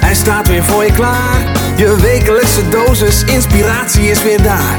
[0.00, 1.42] hij staat weer voor je klaar.
[1.76, 4.78] Je wekelijkse dosis inspiratie is weer daar.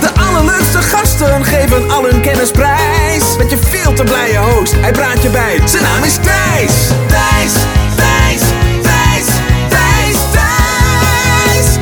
[0.00, 3.36] De allerleukste gasten geven al hun kennis prijs.
[3.38, 5.60] Met je veel te blije host, hij praat je bij.
[5.64, 6.88] Zijn naam is Thijs.
[7.06, 7.52] Thijs,
[7.96, 8.42] Thijs,
[8.82, 9.26] Thijs,
[9.68, 11.76] Thijs, Thijs.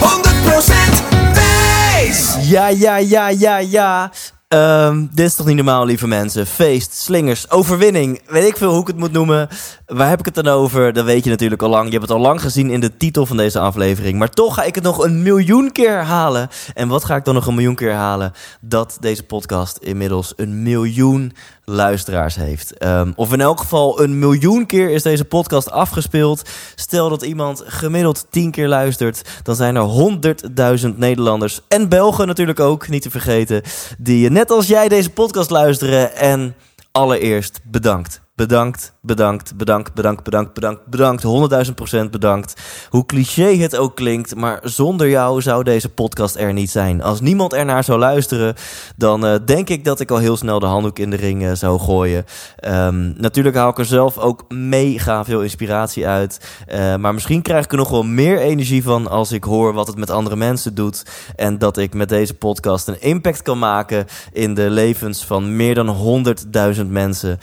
[0.00, 2.36] 100% Thijs.
[2.40, 4.10] Ja, ja, ja, ja, ja.
[4.54, 6.46] Ehm, dit is toch niet normaal, lieve mensen.
[6.46, 8.20] Feest, slingers, overwinning.
[8.26, 9.48] Weet ik veel hoe ik het moet noemen.
[9.86, 10.92] Waar heb ik het dan over?
[10.92, 11.84] Dat weet je natuurlijk al lang.
[11.84, 14.18] Je hebt het al lang gezien in de titel van deze aflevering.
[14.18, 16.48] Maar toch ga ik het nog een miljoen keer herhalen.
[16.74, 18.32] En wat ga ik dan nog een miljoen keer herhalen?
[18.60, 21.32] Dat deze podcast inmiddels een miljoen
[21.64, 22.78] luisteraars heeft.
[22.78, 26.42] Ehm, of in elk geval een miljoen keer is deze podcast afgespeeld.
[26.74, 32.60] Stel dat iemand gemiddeld tien keer luistert, dan zijn er honderdduizend Nederlanders en Belgen natuurlijk
[32.60, 33.62] ook, niet te vergeten,
[33.98, 36.16] die net als jij deze podcast luisteren.
[36.16, 36.54] En
[36.92, 38.23] allereerst bedankt.
[38.36, 41.22] Bedankt, bedankt, bedankt, bedankt, bedankt, bedankt, bedankt.
[41.22, 42.60] Honderdduizend procent bedankt.
[42.88, 47.02] Hoe cliché het ook klinkt, maar zonder jou zou deze podcast er niet zijn.
[47.02, 48.54] Als niemand ernaar zou luisteren,
[48.96, 51.52] dan uh, denk ik dat ik al heel snel de handdoek in de ring uh,
[51.52, 52.24] zou gooien.
[52.64, 56.64] Um, natuurlijk haal ik er zelf ook mega veel inspiratie uit.
[56.68, 59.86] Uh, maar misschien krijg ik er nog wel meer energie van als ik hoor wat
[59.86, 61.06] het met andere mensen doet.
[61.36, 65.74] En dat ik met deze podcast een impact kan maken in de levens van meer
[65.74, 67.38] dan honderdduizend mensen.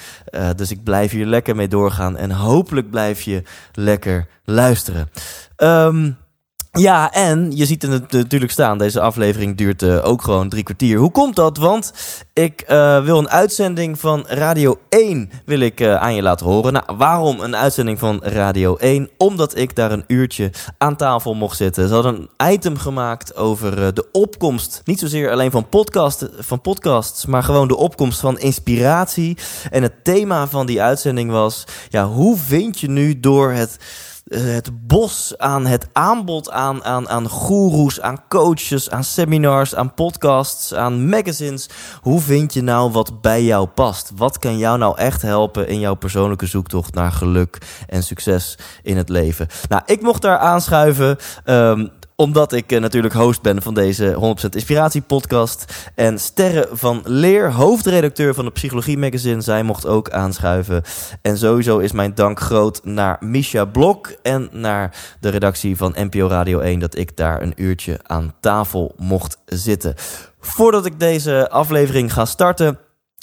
[0.56, 2.18] dus ik blijf hier lekker mee doorgaan.
[2.18, 3.44] En hopelijk blijf je
[3.74, 5.10] lekker luisteren.
[5.58, 6.18] Um,
[6.72, 8.78] ja, en je ziet het natuurlijk staan.
[8.78, 10.98] Deze aflevering duurt uh, ook gewoon drie kwartier.
[10.98, 11.58] Hoe komt dat?
[11.58, 11.94] Want
[12.34, 16.74] ik uh, wil een uitzending van Radio 1 wil ik, uh, aan je laten horen.
[16.74, 19.10] Nou, waarom een uitzending van Radio 1?
[19.18, 21.88] Omdat ik daar een uurtje aan tafel mocht zitten.
[21.88, 24.82] Ze hadden een item gemaakt over de opkomst.
[24.86, 29.38] Niet zozeer alleen van, podcast, van podcasts, maar gewoon de opkomst van inspiratie.
[29.72, 31.64] En het thema van die uitzending was...
[31.90, 33.78] Ja, hoe vind je nu door het
[34.36, 40.74] het bos aan het aanbod aan, aan, aan goeroes, aan coaches, aan seminars, aan podcasts,
[40.74, 41.70] aan magazines.
[42.02, 44.12] Hoe vind je nou wat bij jou past?
[44.16, 48.98] Wat kan jou nou echt helpen in jouw persoonlijke zoektocht naar geluk en succes in
[48.98, 49.48] het leven?
[49.70, 51.18] Nou, ik mocht daar aanschuiven.
[51.46, 55.90] Um, omdat ik uh, natuurlijk host ben van deze 100% Inspiratie podcast.
[55.96, 60.84] En Sterre van Leer, hoofdredacteur van de Psychologie Magazine, zij mocht ook aanschuiven.
[61.22, 66.28] En sowieso is mijn dank groot naar Misha Blok en naar de redactie van NPO
[66.28, 69.94] Radio 1 dat ik daar een uurtje aan tafel mocht zitten.
[70.40, 72.80] Voordat ik deze aflevering ga starten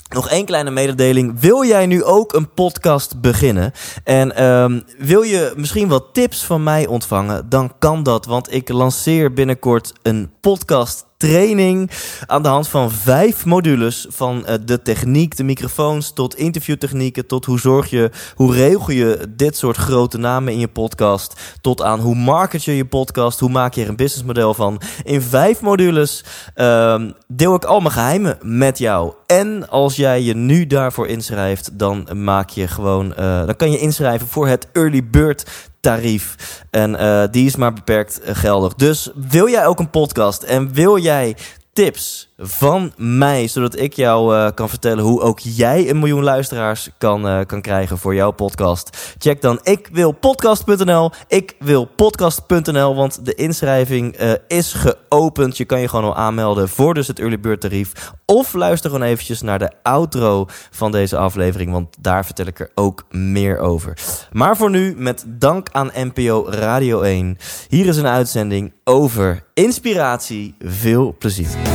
[0.09, 1.41] nog één kleine mededeling.
[1.41, 3.73] Wil jij nu ook een podcast beginnen?
[4.05, 7.49] En um, wil je misschien wat tips van mij ontvangen?
[7.49, 11.91] Dan kan dat, want ik lanceer binnenkort een podcast training
[12.27, 14.07] aan de hand van vijf modules.
[14.09, 19.27] Van uh, de techniek, de microfoons, tot interviewtechnieken, tot hoe zorg je, hoe regel je
[19.29, 23.51] dit soort grote namen in je podcast, tot aan hoe market je je podcast, hoe
[23.51, 24.81] maak je er een businessmodel van.
[25.05, 26.25] In vijf modules
[26.57, 29.13] uh, deel ik al mijn geheimen met jou.
[29.27, 33.79] En als jij je nu daarvoor inschrijft, dan maak je gewoon, uh, dan kan je
[33.79, 36.37] inschrijven voor het early bird tarief.
[36.71, 38.75] En uh, die is maar beperkt uh, geldig.
[38.75, 41.37] Dus wil jij ook een podcast en wil jij
[41.79, 46.91] tips van mij, zodat ik jou uh, kan vertellen hoe ook jij een miljoen luisteraars
[46.99, 49.15] kan, uh, kan krijgen voor jouw podcast.
[49.19, 51.11] Check dan ikwilpodcast.nl.
[51.29, 55.57] Ik wil podcast.nl, want de inschrijving uh, is geopend.
[55.57, 58.13] Je kan je gewoon al aanmelden voor dus het early bird tarief.
[58.27, 62.71] Of luister gewoon eventjes naar de outro van deze aflevering, want daar vertel ik er
[62.75, 63.99] ook meer over.
[64.33, 67.37] Maar voor nu, met dank aan NPO Radio 1.
[67.69, 70.55] Hier is een uitzending over inspiratie.
[70.59, 71.68] Veel plezier.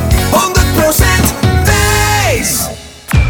[0.84, 2.73] 100% Thijs!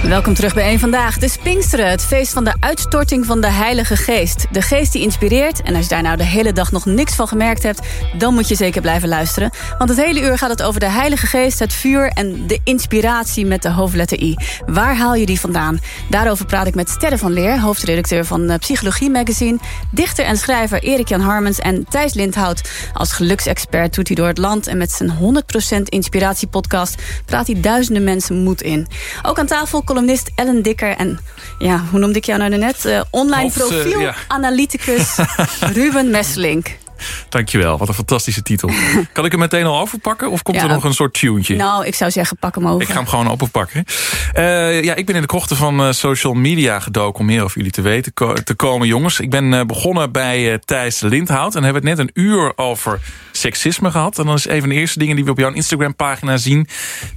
[0.04, 1.18] Welkom terug bij Eén Vandaag.
[1.18, 4.46] Is Pinksteren, het feest van de uitstorting van de Heilige Geest.
[4.52, 5.62] De geest die inspireert.
[5.62, 7.80] En als je daar nou de hele dag nog niks van gemerkt hebt...
[8.18, 9.52] dan moet je zeker blijven luisteren.
[9.78, 12.08] Want het hele uur gaat het over de Heilige Geest, het vuur...
[12.08, 14.36] en de inspiratie met de hoofdletter I.
[14.66, 15.80] Waar haal je die vandaan?
[16.10, 19.60] Daarover praat ik met Sterre van Leer, hoofdredacteur van Psychologie Magazine...
[19.92, 22.70] dichter en schrijver Erik-Jan Harmens en Thijs Lindhout.
[22.94, 24.68] Als geluksexpert toet hij door het land...
[24.68, 25.12] en met zijn
[25.80, 28.88] 100% inspiratiepodcast praat hij duizenden mensen moed in.
[29.22, 31.20] Ook aan tafel columnist Ellen Dikker en,
[31.60, 32.86] ja, hoe noemde ik jou nou net?
[32.86, 35.70] Uh, online profiel-analyticus uh, ja.
[35.78, 36.83] Ruben Messelink.
[37.30, 38.70] Dankjewel, wat een fantastische titel.
[39.14, 41.56] Kan ik hem meteen al overpakken of komt ja, er nog een soort tunetje?
[41.56, 42.82] Nou, ik zou zeggen, pak hem over.
[42.82, 43.86] Ik ga hem gewoon overpakken.
[44.36, 47.58] Uh, ja, ik ben in de krochten van uh, social media gedoken om meer over
[47.58, 49.20] jullie te weten ko te komen, jongens.
[49.20, 53.00] Ik ben uh, begonnen bij Thijs Lindhout en hebben het net een uur over
[53.32, 54.20] seksisme gehad.
[54.20, 56.68] En dan is een van de eerste dingen die we op jouw Instagram pagina zien...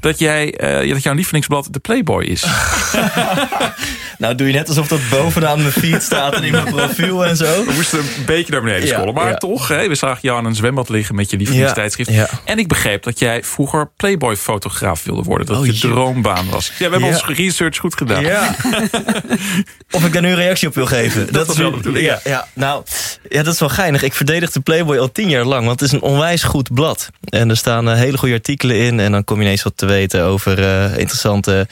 [0.00, 0.54] dat, jij,
[0.88, 2.44] dat jouw lievelingsblad de Playboy is.
[4.18, 7.36] Nou doe je net alsof dat bovenaan mijn feed staat en in mijn profiel en
[7.36, 7.64] zo.
[7.64, 9.14] We moesten een beetje naar beneden Ja, scrollen.
[9.14, 9.36] Maar ja.
[9.36, 12.10] toch, hè, we zagen jou aan een zwembad liggen met je lievelingstijdschrift.
[12.10, 12.28] Ja, ja.
[12.44, 15.46] En ik begreep dat jij vroeger Playboy-fotograaf wilde worden.
[15.46, 15.80] Dat Oh, je jee.
[15.90, 16.66] droombaan was.
[16.66, 18.22] Ja, we hebben ons research goed gedaan.
[18.22, 18.54] Ja.
[19.90, 21.32] of ik daar nu een reactie op wil geven.
[21.32, 22.82] Dat was wel ja, ja, nou,
[23.28, 24.02] ja, dat is wel geinig.
[24.02, 27.10] Ik verdedig de Playboy al tien jaar lang, want het is een onwijs goed blad.
[27.24, 29.00] En er staan eh, hele goede artikelen in.
[29.00, 31.66] En dan kom je ineens wat te weten over eh, interessante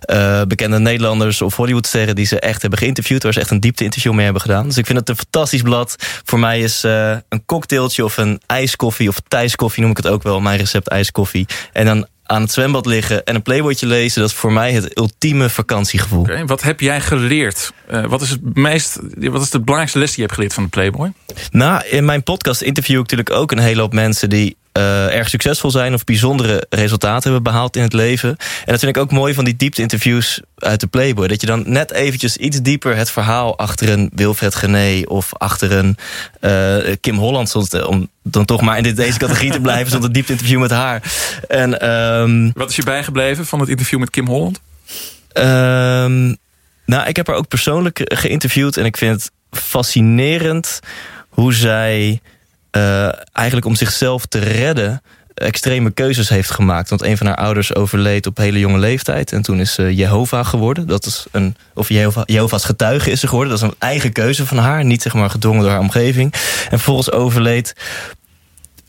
[0.00, 3.22] eh, bekende Nederlanders of Hollywoodsterren die ze echt hebben geïnterviewd.
[3.22, 4.66] Waar ze echt een diepte-interview mee hebben gedaan.
[4.66, 5.96] Dus ik vind het een fantastisch blad.
[6.24, 10.22] Voor mij is eh, een cocktailtje of een ijskoffie of thijskoffie noem ik het ook
[10.22, 10.40] wel.
[10.40, 11.46] Mijn recept ijskoffie.
[11.72, 14.20] En dan aan het zwembad liggen en een playboytje lezen.
[14.20, 16.20] Dat is voor mij het ultieme vakantiegevoel.
[16.20, 17.72] Oké, Wat heb jij geleerd?
[17.86, 20.62] Eh, wat, is het meest, wat is de belangrijkste les die je hebt geleerd van
[20.62, 21.12] de Playboy?
[21.50, 25.28] Nou, in mijn podcast interview ik natuurlijk ook een hele hoop mensen die eh, erg
[25.28, 28.28] succesvol zijn of bijzondere resultaten hebben behaald in het leven.
[28.28, 28.36] En
[28.72, 31.26] dat vind ik ook mooi van die diepte-interviews uit de Playboy.
[31.28, 35.72] Dat je dan net eventjes iets dieper het verhaal achter een Wilfred Gené of achter
[35.72, 35.96] een
[36.40, 40.04] eh, Kim Holland, stond, om dan toch maar in dit- deze categorie te blijven, stond
[40.04, 41.02] een diepte-interview met haar.
[41.48, 44.60] En ehm, Wat is je bijgebleven van het interview met Kim Holland?
[45.32, 46.34] Ehm,
[46.84, 48.76] nou, ik heb haar ook persoonlijk geïnterviewd.
[48.76, 49.30] En ik vind het
[49.62, 50.80] fascinerend
[51.28, 52.20] hoe zij
[52.70, 55.02] eh, eigenlijk om zichzelf te redden
[55.38, 56.88] extreme keuzes heeft gemaakt.
[56.88, 59.32] Want een van haar ouders overleed op hele jonge leeftijd.
[59.32, 60.86] En toen is ze Jehovah geworden.
[60.86, 63.52] Dat is een, of Jehovah, Jehovah's getuige is ze geworden.
[63.52, 64.84] Dat is een eigen keuze van haar.
[64.84, 66.32] Niet zeg maar gedwongen door haar omgeving.
[66.32, 67.74] En vervolgens overleed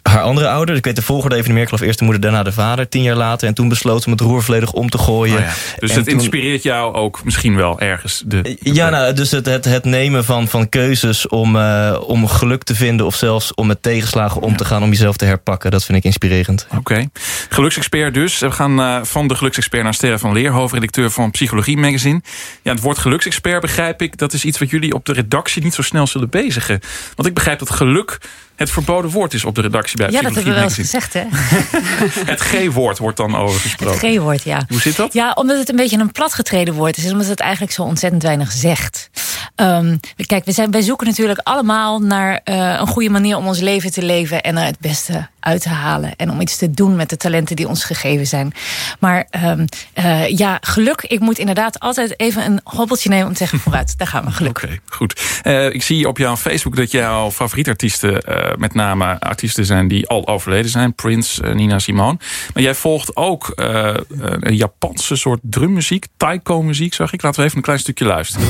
[0.10, 0.76] haar andere ouder.
[0.76, 1.64] Ik weet de volgorde even niet meer.
[1.64, 2.90] Ik geloof eerst de moeder, daarna de vader.
[2.90, 3.48] Tien jaar later.
[3.48, 5.38] En toen besloot ze om het roer volledig om te gooien.
[5.38, 5.54] Oh ja.
[5.80, 8.24] Dus En het toen- inspireert jou ook misschien wel ergens.
[8.26, 12.28] De, de- Ja, nou, dus het, het, het nemen van, van keuzes om, eh, om
[12.28, 13.06] geluk te vinden...
[13.06, 15.72] of zelfs om met tegenslagen om te gaan, om jezelf te herpakken.
[15.72, 16.68] Dat vind ik inspirerend.
[16.78, 17.06] Oké.
[17.50, 18.40] Geluksexpert dus.
[18.40, 22.22] We gaan eh, van de geluksexpert naar Sterre van Leer, hoofdredacteur van Psychologie Magazine.
[22.62, 25.74] Ja, het woord geluksexpert begrijp ik, dat is iets wat jullie op de redactie niet
[25.74, 26.80] zo snel zullen bezigen.
[27.16, 28.18] Want ik begrijp dat geluk
[28.60, 31.14] het verboden woord is op de redactie bij Ja, dat hebben we wel eens gezegd,
[31.14, 31.24] hè?
[32.32, 33.98] Het G-woord wordt dan over Het.
[33.98, 34.66] G-woord, ja.
[34.68, 35.14] Hoe zit dat?
[35.14, 37.12] Ja, omdat het een beetje een platgetreden woord is.
[37.12, 39.10] Omdat het eigenlijk zo ontzettend weinig zegt.
[39.56, 43.60] Ehm, kijk, we zijn, wij zoeken natuurlijk allemaal naar eh, een goede manier om ons
[43.60, 44.42] leven te leven.
[44.42, 46.16] En er het beste uit te halen.
[46.16, 48.54] En om iets te doen met de talenten die ons gegeven zijn.
[49.00, 51.02] Maar ehm, eh, ja, geluk.
[51.02, 53.98] Ik moet inderdaad altijd even een hobbeltje nemen om te zeggen vooruit.
[53.98, 54.58] Daar gaan we geluk.
[54.64, 55.40] Oké, goed.
[55.44, 58.24] Eh, ik zie op jouw Facebook dat jouw favoriete artiesten...
[58.58, 60.94] met name artiesten zijn die al overleden zijn.
[60.94, 62.18] Prince, Nina Simone.
[62.54, 66.06] Maar jij volgt ook een Japanse soort drummuziek.
[66.18, 67.22] Taiko-muziek, zag ik.
[67.22, 68.48] Laten we even een klein stukje luisteren.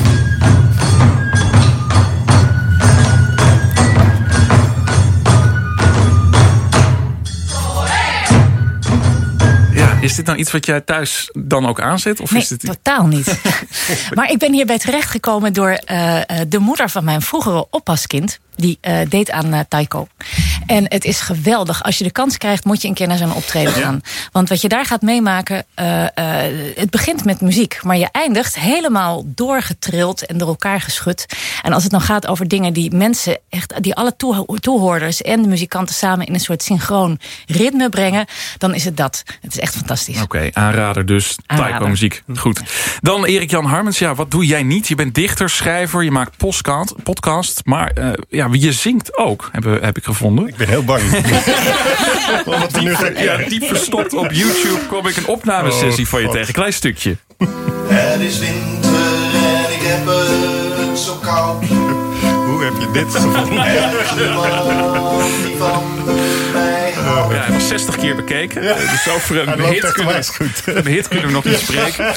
[10.00, 12.20] Is dit nou iets wat jij thuis dan ook aanzet?
[12.20, 12.60] Of Nee, is dit...
[12.60, 13.38] totaal niet.
[14.14, 18.38] maar ik ben hierbij terechtgekomen door eh, eh, de moeder van mijn vroegere oppaskind.
[18.56, 20.08] Die eh, deed aan taiko.
[20.66, 21.82] En het is geweldig.
[21.82, 24.00] Als je de kans krijgt, moet je een keer naar zo'n optreden gaan.
[24.32, 25.64] Want wat je daar gaat meemaken,
[26.74, 27.82] het begint met muziek.
[27.82, 31.26] Maar je eindigt helemaal doorgetrild en door elkaar geschud.
[31.62, 35.42] En als het dan gaat over dingen die mensen, echt, die alle toeho- toehoorders en
[35.42, 38.26] de muzikanten samen in een soort synchroon ritme brengen,
[38.58, 39.22] dan is het dat.
[39.40, 39.89] Het is echt fantastisch.
[40.22, 41.36] Oké, aanrader dus.
[41.46, 42.22] Taiko muziek.
[42.36, 42.60] Goed.
[43.00, 43.98] Dan Erik-Jan Harmens.
[43.98, 44.88] Ja, wat doe jij niet?
[44.88, 46.94] Je bent dichter, schrijver, je maakt podcast.
[47.02, 50.46] podcast maar eh, ja, je zingt ook, heb, heb ik gevonden.
[50.48, 51.02] Ik ben heel bang.
[52.44, 56.26] Wat nu gaat Ja, diep verstopt op YouTube kwam ik een opnamesessie Oh, van je
[56.26, 56.34] God.
[56.36, 56.52] tegen.
[56.54, 57.16] Klein stukje.
[57.88, 58.90] Het is winter
[59.34, 61.64] en ik heb het zo koud.
[62.46, 63.64] Hoe heb je dit gevonden?
[67.04, 68.62] Ja, hij was 60 keer bekeken.
[68.76, 70.62] Eh, Dus over een hit, kunnen, onwijs goed.
[70.64, 72.14] een hit kunnen we nog niet spreken.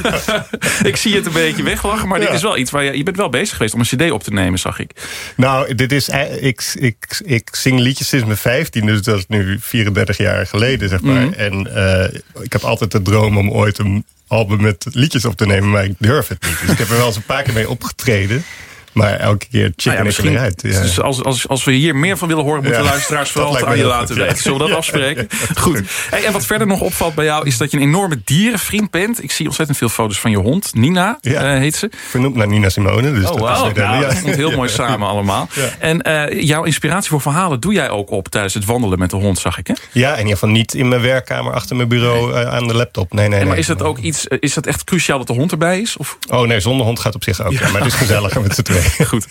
[0.90, 2.96] ik zie het een beetje weglachen, maar dit is wel iets waar je...
[2.96, 4.90] Je bent wel bezig geweest om een cd op te nemen, zag ik.
[5.36, 9.24] Nou, dit is, ei- ik, ik, ik zing liedjes sinds mijn 15, dus dat is
[9.28, 11.22] nu 34 jaar geleden, zeg maar.
[11.22, 11.32] Mhm.
[11.32, 15.46] En eh, ik heb altijd de droom om ooit een album met liedjes op te
[15.46, 16.60] nemen, maar ik durf het niet.
[16.60, 18.44] Dus ik heb er wel eens een paar keer mee opgetreden.
[18.92, 20.62] Maar elke keer Nou chicken ja, ik eruit.
[20.62, 20.80] Ja.
[20.80, 23.66] Dus als, als, als we hier meer van willen horen, moeten Ja, luisteraars dat vooral
[23.66, 24.36] aan je laten weten.
[24.36, 25.28] Zullen we dat afspreken?
[25.54, 25.82] Goed.
[26.10, 29.22] Hey, en wat verder nog opvalt bij jou, is dat je een enorme dierenvriend bent.
[29.22, 30.74] Ik zie ontzettend veel foto's van je hond.
[30.74, 31.90] Nina eh, heet ze.
[32.08, 33.12] Vernoemd naar Nina Simone.
[33.12, 33.64] Dus dat wauw.
[33.64, 35.48] is Oh, nou, dat komt heel mooi samen allemaal.
[35.78, 39.16] En eh, jouw inspiratie voor verhalen doe jij ook op tijdens het wandelen met de
[39.16, 39.66] hond, zag ik.
[39.66, 39.74] Hè?
[39.92, 43.12] Ja, in ieder geval niet in mijn werkkamer achter mijn bureau eh, aan de laptop.
[43.12, 43.48] Nee, nee, En nee.
[43.48, 45.96] maar is dat ook iets, is dat echt cruciaal dat de hond erbij is?
[45.96, 46.18] Of?
[46.28, 47.52] Oh nee, zonder hond gaat op zich ook.
[47.52, 47.70] Ja.
[47.70, 48.81] maar het is gezelliger met z'n tweeën.
[49.10, 49.26] Goed,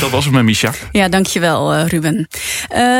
[0.00, 0.72] dat was het met Misha.
[0.92, 2.16] Ja, dankjewel uh, Ruben.
[2.16, 2.26] Uh,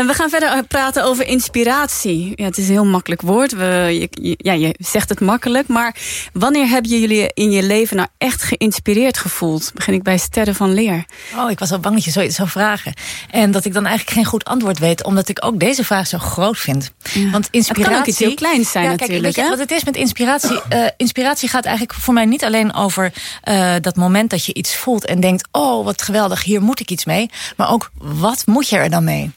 [0.07, 2.33] we gaan verder praten over inspiratie.
[2.35, 3.53] Ja, het is een heel makkelijk woord.
[3.53, 5.69] We, je, ja, je zegt het makkelijk.
[5.69, 5.97] Maar
[6.33, 9.71] wanneer hebben jullie in je leven nou echt geïnspireerd gevoeld?
[9.75, 11.05] Begin ik bij Sterren van Leer.
[11.37, 12.95] Oh, ik was al bang dat je zoiets zou vragen.
[13.31, 15.05] En dat ik dan eigenlijk geen goed antwoord weet.
[15.05, 16.93] Omdat ik ook deze vraag zo groot vind.
[17.13, 17.31] Ja.
[17.31, 17.83] Want inspiratie...
[17.83, 19.23] Het kan ook iets heel kleins zijn ja, natuurlijk.
[19.23, 20.61] Kijk, weet je, wat het is met inspiratie?
[20.73, 23.13] Uh, inspiratie gaat eigenlijk voor mij niet alleen over
[23.49, 26.91] uh, dat moment dat je iets voelt en denkt: oh, wat geweldig, hier moet ik
[26.91, 27.31] iets mee.
[27.57, 29.31] Maar ook wat moet je er dan mee?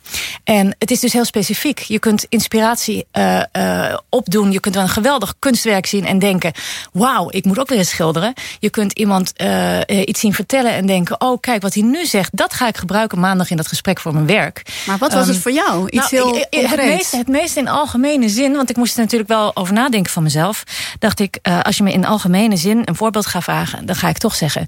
[0.44, 1.80] En het is dus heel specifiek.
[1.80, 4.52] Je kunt inspiratie uh, uh, opdoen.
[4.52, 6.52] Je kunt wel een geweldig kunstwerk zien en denken:
[6.92, 8.34] wauw, ik moet ook weer eens schilderen.
[8.60, 12.38] Je kunt iemand uh, iets zien vertellen en denken: oh, kijk, wat hij nu zegt,
[12.38, 14.62] dat ga ik gebruiken maandag in dat gesprek voor mijn werk.
[14.86, 15.90] Maar wat was um, het voor jou?
[15.90, 19.02] Iets nou, heel ik, het, meest, het meest in algemene zin, want ik moest er
[19.02, 20.64] natuurlijk wel over nadenken van mezelf.
[21.00, 24.18] Dacht ik, als je me in algemene zin een voorbeeld gaat vragen, dan ga ik
[24.18, 24.68] toch zeggen: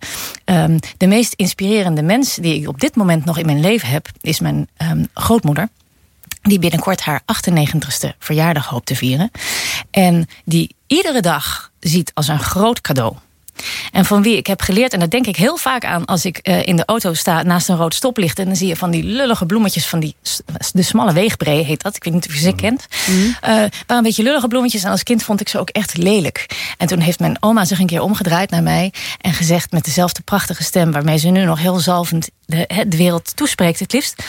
[0.50, 4.10] um, de meest inspirerende mens die ik op dit moment nog in mijn leven heb,
[4.22, 5.70] is mijn um, grootmoeder.
[6.42, 9.32] Die binnenkort haar 98ste verjaardag hoopt te vieren.
[9.92, 13.16] En die iedere dag ziet als een groot cadeau.
[13.92, 16.40] En van wie ik heb geleerd, en daar denk ik heel vaak aan als ik
[16.44, 18.40] uh, in de auto sta naast een rood stoplicht.
[18.40, 20.16] En dan zie je van die lullige bloemetjes van die.
[20.72, 21.96] De smalle weegbree heet dat.
[21.96, 22.86] Ik weet niet of je ze kent.
[23.08, 23.18] Mm.
[23.18, 24.84] Uh, waren een beetje lullige bloemetjes.
[24.84, 26.46] En als kind vond ik ze ook echt lelijk.
[26.78, 28.94] En toen heeft mijn oma zich een keer omgedraaid naar mij.
[29.22, 30.92] En gezegd met dezelfde prachtige stem.
[30.92, 34.24] waarmee ze nu nog heel zalvend de, de wereld toespreekt, het liefst.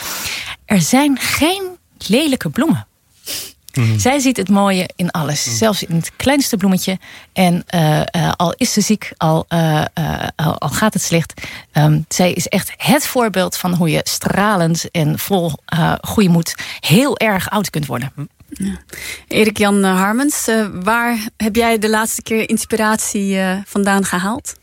[0.65, 1.63] Er zijn geen
[1.97, 2.87] lelijke bloemen.
[3.73, 3.99] Mm.
[3.99, 5.45] Zij ziet het mooie in alles.
[5.45, 5.53] Mm.
[5.53, 6.97] Zelfs in het kleinste bloemetje.
[7.33, 9.85] En uh, uh, al is ze ziek, al, uh,
[10.35, 11.33] al, al gaat het slecht.
[11.73, 15.51] Um, zij is echt het voorbeeld van hoe je stralend en vol
[16.01, 16.55] goede moed...
[16.79, 18.11] heel erg oud kunt worden.
[18.47, 18.77] Ja.
[19.27, 24.53] Erik-Jan Harmens, waar heb jij de laatste keer inspiratie vandaan gehaald?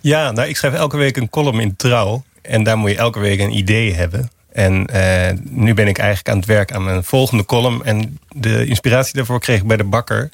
[0.00, 2.24] Ja, nou, ik schrijf elke week een column in Trouw.
[2.42, 4.30] En daar moet je elke week een idee hebben.
[4.58, 7.84] En uh, nu ben ik eigenlijk aan het werk aan mijn volgende column.
[7.84, 10.30] En de inspiratie daarvoor kreeg ik bij de bakker.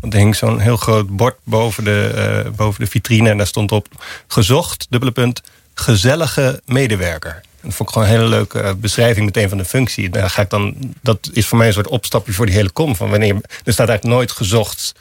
[0.00, 3.30] Want er hing zo'n heel groot bord boven de, uh, boven de vitrine.
[3.30, 3.88] En daar stond op
[4.26, 5.42] gezocht, dubbele punt,
[5.74, 7.40] gezellige medewerker.
[7.60, 10.10] Dat vond ik gewoon een hele leuke beschrijving meteen van de functie.
[10.10, 12.96] Daar ga ik dan, dat is voor mij een soort opstapje voor die hele kom.
[12.96, 14.94] Van wanneer, er staat eigenlijk nooit gezocht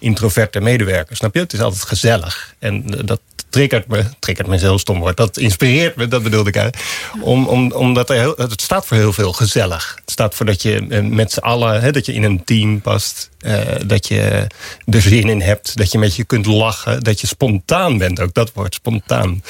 [0.00, 1.16] introverte medewerker.
[1.16, 1.40] Snap je?
[1.40, 2.54] Het is altijd gezellig.
[2.58, 6.48] En dat triggert me, triggert me is heel stom woord, dat inspireert me, dat bedoelde
[6.48, 6.86] ik eigenlijk.
[7.20, 9.94] Om, om, omdat er heel, het staat voor heel veel gezellig.
[10.00, 13.28] Het staat voor dat je met z'n allen, hè, dat je in een team past.
[13.40, 14.46] Uh, dat je
[14.86, 17.02] er zin in hebt, dat je met je kunt lachen.
[17.02, 19.42] Dat je spontaan bent, ook dat woord, spontaan.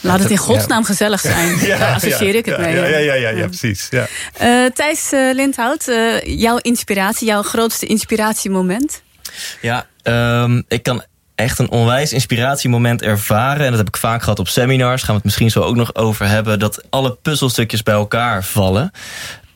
[0.00, 0.86] Laat het in godsnaam ja.
[0.86, 1.58] gezellig zijn.
[1.66, 2.74] ja, Daar associeer ik het ja, mee.
[2.74, 3.88] Ja, ja, ja, ja, ja precies.
[3.90, 4.06] Ja.
[4.42, 5.84] Uh, Thijs uh, Lindhout,
[6.24, 9.02] jouw inspiratie, jouw grootste inspiratiemoment?
[9.60, 13.64] Ja, um, ik kan echt een onwijs inspiratiemoment ervaren.
[13.64, 15.00] En dat heb ik vaak gehad op seminars.
[15.00, 16.58] Gaan we het misschien zo ook nog over hebben.
[16.58, 18.90] Dat alle puzzelstukjes bij elkaar vallen.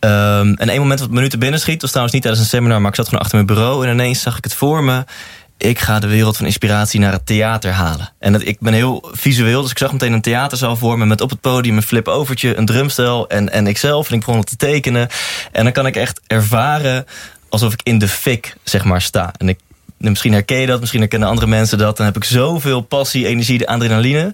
[0.01, 1.81] Um, en één moment wat me nu te binnen schiet...
[1.81, 2.81] was trouwens niet tijdens een seminar...
[2.81, 3.87] maar ik zat gewoon achter mijn bureau...
[3.87, 5.05] en ineens zag ik het voor me...
[5.57, 8.13] ik ga de wereld van inspiratie naar het theater halen.
[8.19, 11.07] En dat, ik ben heel visueel, dus ik zag meteen een theaterzaal voor me...
[11.07, 14.09] met op het podium een flip-overtje, een drumstel en, en ikzelf.
[14.09, 15.09] En ik begon het te tekenen.
[15.53, 17.07] En dan kan ik echt ervaren
[17.49, 19.33] alsof ik in de fik, zeg maar, sta.
[19.37, 19.59] En ik
[20.11, 21.97] misschien herken je dat, misschien herkennen andere mensen dat.
[21.97, 24.33] Dan heb ik zoveel passie, energie, de adrenaline.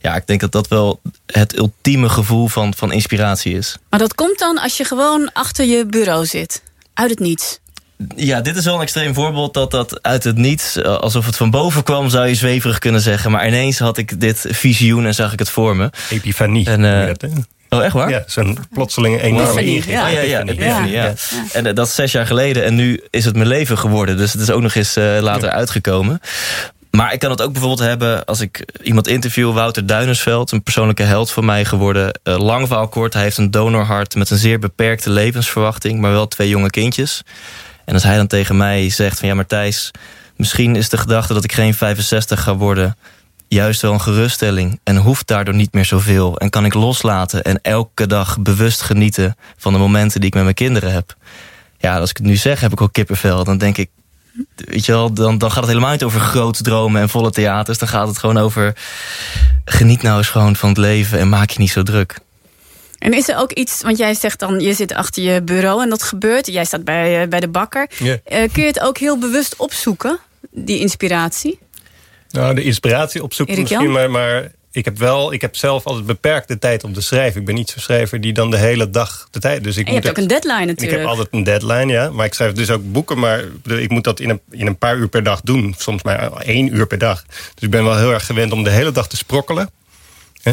[0.00, 3.76] Ja, ik denk dat dat wel het ultieme gevoel van, van inspiratie is.
[3.90, 6.62] Maar dat komt dan als je gewoon achter je bureau zit.
[6.94, 7.58] Uit het niets.
[8.16, 11.50] Ja, dit is wel een extreem voorbeeld dat dat uit het niets, alsof het van
[11.50, 13.30] boven kwam, zou je zweverig kunnen zeggen.
[13.30, 15.90] Maar ineens had ik dit visioen en zag ik het voor me.
[16.10, 16.66] Epifanie.
[16.66, 17.10] En, uh,
[17.68, 18.10] Oh, echt waar?
[18.10, 19.96] Ja, zo'n plotselinge enorme ingeving.
[19.96, 21.04] Ja, ja, ja, Epiphany, ja.
[21.04, 21.14] ja.
[21.52, 24.16] En uh, dat is zes jaar geleden en nu is het mijn leven geworden.
[24.16, 26.20] Dus het is ook nog eens uh, later uitgekomen.
[26.90, 29.52] Maar ik kan het ook bijvoorbeeld hebben als ik iemand interview...
[29.52, 32.20] Wouter Duinersveld, een persoonlijke held van mij geworden.
[32.24, 36.00] Uh, lang verhaal kort, hij heeft een donorhart met een zeer beperkte levensverwachting...
[36.00, 37.22] maar wel twee jonge kindjes.
[37.84, 39.28] En als hij dan tegen mij zegt van...
[39.28, 39.90] ja, maar Thijs,
[40.36, 42.96] misschien is de gedachte dat ik geen 65 ga worden
[43.48, 46.38] juist wel een geruststelling en hoeft daardoor niet meer zoveel.
[46.38, 50.42] En kan ik loslaten en elke dag bewust genieten van de momenten die ik met
[50.42, 51.16] mijn kinderen heb.
[51.78, 53.44] Ja, als ik het nu zeg, heb ik ook kippenvel.
[53.44, 53.90] Dan denk ik,
[54.54, 57.78] weet je wel, dan, dan gaat het helemaal niet over grote dromen en volle theaters.
[57.78, 58.76] Dan gaat het gewoon over,
[59.64, 62.18] geniet nou eens gewoon van het leven en maak je niet zo druk.
[62.98, 65.88] En is er ook iets, want jij zegt dan, je zit achter je bureau en
[65.88, 66.46] dat gebeurt.
[66.46, 67.90] Jij staat bij, bij de bakker.
[67.98, 68.18] Yeah.
[68.28, 70.18] Uh, kun je het ook heel bewust opzoeken,
[70.50, 71.58] die inspiratie?
[72.38, 76.58] Nou, de inspiratie opzoeken misschien, maar, maar ik heb wel, ik heb zelf altijd beperkte
[76.58, 77.40] tijd om te schrijven.
[77.40, 79.64] Ik ben niet zo'n schrijver die dan de hele dag de tijd.
[79.64, 80.92] Dus ik en je moet hebt ook een deadline natuurlijk.
[80.92, 82.10] Ik heb altijd een deadline, ja.
[82.10, 84.96] Maar ik schrijf dus ook boeken, maar ik moet dat in een, in een paar
[84.96, 85.74] uur per dag doen.
[85.78, 87.24] Soms maar één uur per dag.
[87.26, 89.70] Dus ik ben wel heel erg gewend om de hele dag te sprokkelen.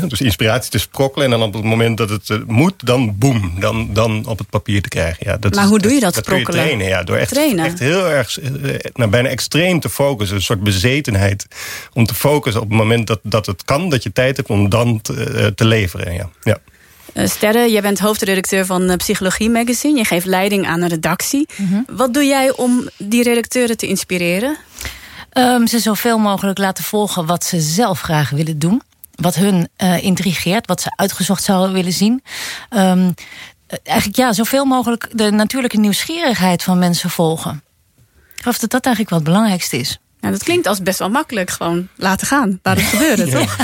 [0.08, 3.54] Dus inspiratie te sprokkelen en dan op het moment dat het eh, moet, dan boem,
[3.60, 5.18] dan, dan op het papier te krijgen.
[5.20, 6.68] Ja, dat Maar is- hoe doe je dat, Dat kun je sprokkelen?
[6.68, 7.66] trainen, ja, door echt, Trainen?
[7.66, 8.50] echt heel erg, eh,
[8.94, 10.36] nou, bijna extreem te focussen.
[10.38, 11.48] Een soort bezetenheid
[11.94, 14.70] om te focussen op het moment dat, dat het kan, dat je tijd hebt om
[14.70, 16.14] dan te, eh, te leveren.
[16.14, 16.30] Ja.
[16.44, 16.58] Ja.
[17.14, 19.98] Eh, Sterre, jij bent hoofdredacteur van eh, Psychologie Magazine.
[19.98, 21.48] Je geeft leiding aan een redactie.
[21.56, 21.82] Mhm.
[21.88, 24.58] Wat doe jij om die redacteuren te inspireren?
[25.30, 28.82] Ehm, ze zoveel mogelijk laten volgen wat ze zelf graag willen doen.
[29.16, 32.24] Wat hun eh, intrigeert, wat ze uitgezocht zouden willen zien.
[32.70, 33.12] Ehm,
[33.68, 37.64] eh, eigenlijk ja, zoveel mogelijk de natuurlijke nieuwsgierigheid van mensen volgen.
[38.36, 40.00] Ik geloof dat dat eigenlijk wel het belangrijkste is.
[40.20, 41.50] Nou, dat klinkt als best wel makkelijk.
[41.50, 42.60] Gewoon laten gaan.
[42.64, 43.58] Laat het gebeuren, toch?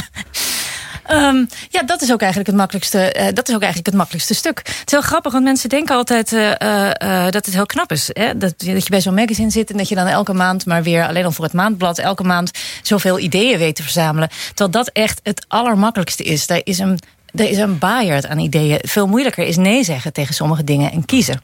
[1.11, 3.11] Ehm, ja, dat is ook eigenlijk het makkelijkste.
[3.11, 4.57] eh, dat is ook eigenlijk het makkelijkste stuk.
[4.57, 8.09] Het is heel grappig, want mensen denken altijd eh, eh, dat het heel knap is.
[8.13, 8.37] Hè?
[8.37, 11.07] Dat, dat je bij zo'n magazine zit en dat je dan elke maand maar weer
[11.07, 12.51] alleen al voor het maandblad elke maand
[12.81, 14.29] zoveel ideeën weet te verzamelen.
[14.47, 16.47] Terwijl dat echt het allermakkelijkste is.
[16.47, 16.99] Daar is een,
[17.31, 18.79] daar is een baaierd aan ideeën.
[18.81, 21.41] Veel moeilijker is nee zeggen tegen sommige dingen en kiezen.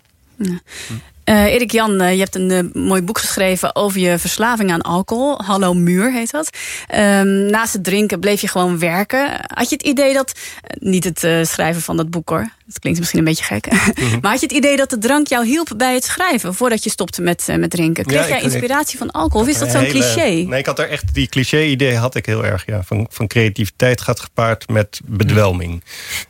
[1.28, 4.82] Eh, Erik Jan, eh, je hebt een eh, mooi boek geschreven over je verslaving aan
[4.82, 5.42] alcohol.
[5.44, 6.50] Hallo Muur heet dat.
[6.88, 9.30] Ehm, naast het drinken bleef je gewoon werken.
[9.42, 10.40] Had je het idee dat,
[10.80, 13.68] niet het schrijven van dat boek hoor, dat klinkt misschien een beetje gek.
[14.22, 16.90] maar had je het idee dat de drank jou hielp bij het schrijven voordat je
[16.90, 18.06] stopte met, eh, met drinken?
[18.06, 19.42] Kreeg Ja, jij ik- inspiratie van alcohol?
[19.42, 20.30] Of is dat zo'n cliché?
[20.30, 22.64] Nee, ik had er echt die cliché-idee had ik heel erg.
[22.66, 25.84] Ja, van, van creativiteit gaat gepaard met bedwelming.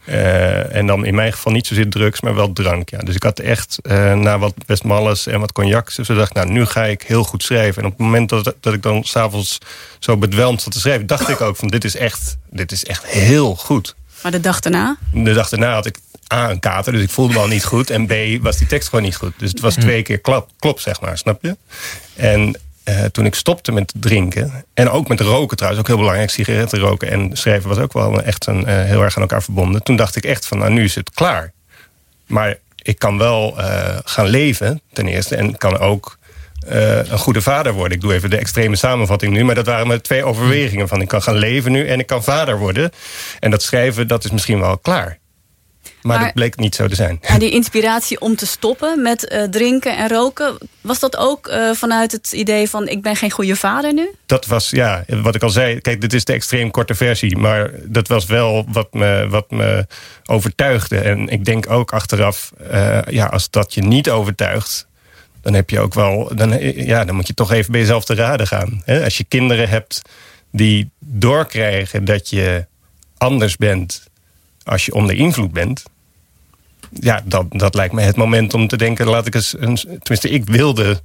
[0.05, 2.89] Eh, en dan in mijn geval niet zozeer drugs, maar wel drank.
[2.89, 2.97] Ja.
[2.97, 5.91] Dus ik had echt eh, na wat Westmalles en wat cognac.
[5.97, 7.81] Ik dacht, nou, nu ga ik heel goed schrijven.
[7.81, 9.57] En op het moment dat, dat ik dan s'avonds
[9.99, 13.05] zo bedwelmd zat te schrijven, dacht ik ook van dit is echt, dit is echt
[13.05, 13.95] heel goed.
[14.23, 14.97] Maar de dag daarna?
[15.13, 15.97] De dag daarna had ik
[16.33, 17.89] A, een kater, dus ik voelde me al niet goed.
[17.89, 19.33] En B, was die tekst gewoon niet goed.
[19.37, 21.57] Dus het was twee keer klap, klop, zeg maar, snap je?
[22.15, 22.55] En
[22.87, 26.79] eh, toen ik stopte met drinken, en ook met roken trouwens, ook heel belangrijk, sigaretten
[26.79, 29.83] roken en schrijven was ook wel echt een, eh, heel erg aan elkaar verbonden.
[29.83, 31.51] Toen dacht ik echt van, nou nu is het klaar.
[32.25, 36.17] Maar ik kan wel eh, gaan leven, ten eerste, en kan ook
[36.67, 37.97] een goede vader worden.
[37.97, 40.87] Ik doe even de extreme samenvatting nu, maar dat waren mijn twee overwegingen.
[40.87, 42.91] Van ik kan gaan leven nu en ik kan vader worden.
[43.39, 45.19] En dat schrijven, dat is misschien wel klaar.
[46.01, 47.17] Maar, Maar- dat bleek niet zo te zijn.
[47.21, 51.71] En die inspiratie om te stoppen met eh, drinken en roken, was dat ook eh,
[51.71, 54.09] vanuit het idee van ik ben geen goede vader nu?
[54.25, 55.81] Dat was, ja, wat ik al zei.
[55.81, 57.37] Kijk, dit is de extreem korte versie.
[57.37, 59.87] Maar dat was wel wat me, wat me
[60.25, 60.99] overtuigde.
[60.99, 64.87] En ik denk ook achteraf, eh, ja, als dat je niet overtuigt...
[65.41, 68.15] dan heb je ook wel, dan, ja, dan moet je toch even bij jezelf te
[68.15, 68.81] raden gaan.
[68.85, 69.03] Hè?
[69.03, 70.01] Als je kinderen hebt
[70.51, 72.65] die doorkrijgen dat je
[73.17, 74.05] anders bent...
[74.67, 75.83] als je onder invloed bent...
[76.93, 79.07] Ja, dat, dat lijkt me het moment om te denken...
[79.07, 81.01] laat ik eens, een, tenminste, ik wilde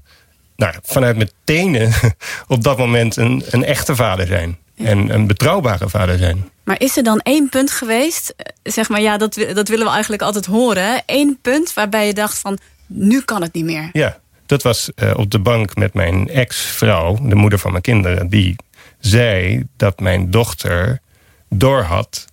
[0.56, 1.92] nou, vanuit mijn tenen
[2.48, 4.58] op dat moment een, een echte vader zijn.
[4.76, 6.50] En een betrouwbare vader zijn.
[6.64, 10.22] Maar is er dan één punt geweest, zeg maar, ja, dat, dat willen we eigenlijk
[10.22, 11.02] altijd horen.
[11.06, 13.88] Eén punt waarbij je dacht van, nu kan het niet meer.
[13.92, 18.28] Ja, dat was eh, op de bank met mijn ex-vrouw, de moeder van mijn kinderen.
[18.28, 18.56] Die
[18.98, 21.00] zei dat mijn dochter
[21.48, 22.24] doorhad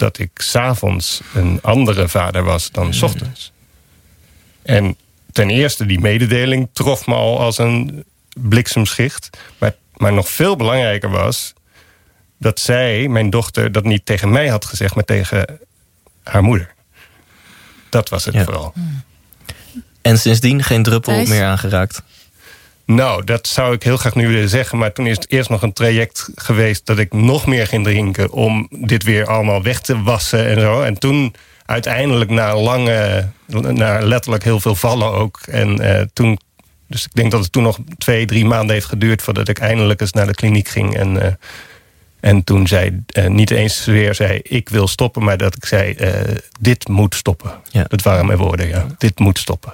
[0.00, 3.52] dat ik s'avonds een andere vader was dan s ochtends.
[4.62, 4.96] En
[5.32, 8.04] ten eerste, die mededeling trof me al als een
[8.38, 9.30] bliksemschicht.
[9.58, 11.52] Maar, maar nog veel belangrijker was
[12.38, 15.58] dat zij, mijn dochter, dat niet tegen mij had gezegd, maar tegen
[16.22, 16.74] haar moeder.
[17.88, 18.44] Dat was het Ja.
[18.44, 18.72] vooral.
[20.02, 21.28] En sindsdien geen druppel Thijs?
[21.28, 22.02] meer aangeraakt.
[22.94, 24.78] Nou, dat zou ik heel graag nu willen zeggen.
[24.78, 28.30] Maar toen is het eerst nog een traject geweest dat ik nog meer ging drinken.
[28.32, 30.82] om dit weer allemaal weg te wassen en zo.
[30.82, 31.34] En toen
[31.66, 35.40] uiteindelijk na lange, na letterlijk heel veel vallen ook.
[35.44, 36.38] En eh, toen.
[36.86, 40.00] Dus ik denk dat het toen nog twee, drie maanden heeft geduurd voordat ik eindelijk
[40.00, 40.96] eens naar de kliniek ging.
[40.96, 41.32] En, eh,
[42.20, 45.96] en toen zei eh, niet eens weer zei ik wil stoppen, maar dat ik zei
[46.60, 47.50] dit moet stoppen.
[47.70, 47.84] Ja.
[47.88, 48.86] Dat waren mijn woorden, ja.
[48.98, 49.72] Dit moet stoppen.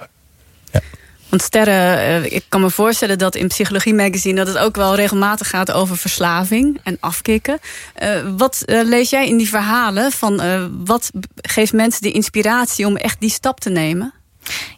[1.28, 4.34] Want Sterren, eh, ik kan me voorstellen dat in Psychologie Magazine...
[4.34, 7.58] dat het ook wel regelmatig gaat over verslaving en afkicken.
[7.94, 10.40] Eh, wat eh, lees jij in die verhalen van...
[10.84, 14.14] wat geeft mensen die inspiratie om echt die stap te nemen?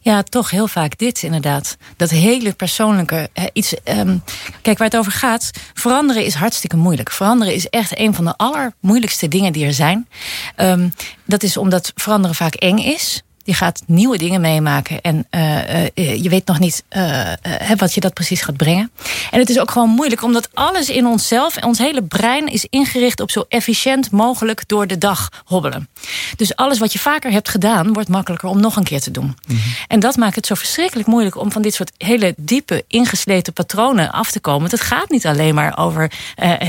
[0.00, 1.76] Ja, toch heel vaak dit inderdaad.
[1.96, 3.74] Dat hele persoonlijke iets.
[3.84, 4.18] ehm,
[4.62, 5.50] kijk, waar het over gaat.
[5.74, 7.10] Veranderen is hartstikke moeilijk.
[7.10, 10.08] Veranderen is echt een van de allermoeilijkste dingen die er zijn.
[10.56, 10.88] Ehm,
[11.24, 13.22] dat is omdat veranderen vaak eng is.
[13.48, 15.00] Je gaat nieuwe dingen meemaken.
[15.00, 17.32] En uh, uh, je weet nog niet uh,
[17.76, 18.90] wat je dat precies gaat brengen.
[19.30, 21.64] En het is ook gewoon moeilijk, omdat alles in onszelf...
[21.64, 24.62] ons hele brein is ingericht op zo efficiënt mogelijk...
[24.66, 25.88] door de dag hobbelen.
[26.36, 27.92] Dus alles wat je vaker hebt gedaan...
[27.92, 29.24] wordt makkelijker om nog een keer te doen.
[29.24, 29.58] Mm -hmm.
[29.86, 31.36] En dat maakt het zo verschrikkelijk moeilijk...
[31.36, 34.70] om van dit soort hele diepe, ingesleten patronen af te komen.
[34.70, 36.12] Het gaat niet alleen maar over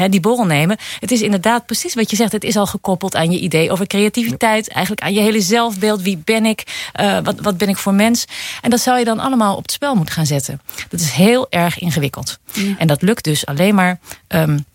[0.10, 0.78] die borrel nemen.
[1.00, 2.32] Het is inderdaad precies wat je zegt.
[2.32, 4.70] Het is al gekoppeld aan je idee over creativiteit.
[4.70, 6.02] Eigenlijk aan je hele zelfbeeld.
[6.02, 6.68] Wie ben ik?
[7.00, 8.26] Uh, wat, wat ben ik voor mens?
[8.62, 10.62] En dat zou je dan allemaal op het spel moeten gaan zetten.
[10.90, 12.40] Dat is heel erg ingewikkeld.
[12.52, 12.76] Ja.
[12.78, 14.00] En dat lukt dus alleen maar...
[14.28, 14.66] Um,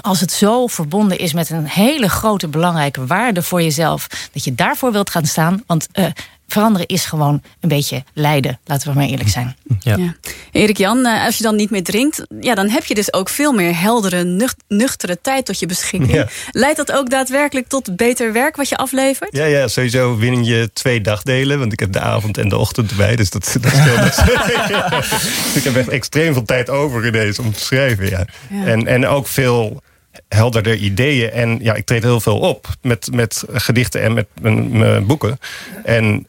[0.00, 4.06] als het zo verbonden is met een hele grote belangrijke waarde voor jezelf...
[4.32, 5.62] dat je daarvoor wilt gaan staan.
[5.66, 6.06] Want uh,
[6.52, 8.58] veranderen is gewoon een beetje lijden.
[8.64, 9.56] Laten we maar eerlijk zijn.
[9.80, 9.96] Ja.
[9.96, 10.14] ja.
[10.52, 12.24] Erik Jan, eh, als je dan niet meer drinkt...
[12.40, 16.12] Ja, dan heb je dus ook veel meer heldere, nucht, nuchtere tijd tot je beschikking.
[16.12, 16.28] Ja.
[16.50, 19.36] Leidt dat ook daadwerkelijk tot beter werk wat je aflevert?
[19.36, 21.58] Ja, ja sowieso win je twee dagdelen.
[21.58, 23.16] Want ik heb de avond en de ochtend erbij.
[23.16, 24.02] Dus dat, dat scheelt.
[25.44, 28.08] dus ik heb echt extreem veel tijd over ineens om te schrijven.
[28.08, 28.26] Ja.
[28.50, 28.64] ja.
[28.64, 29.82] En, en ook veel
[30.28, 31.30] helderder ideeën.
[31.30, 35.38] En ja, ik treed heel veel op met, met gedichten en met boeken.
[35.84, 36.26] En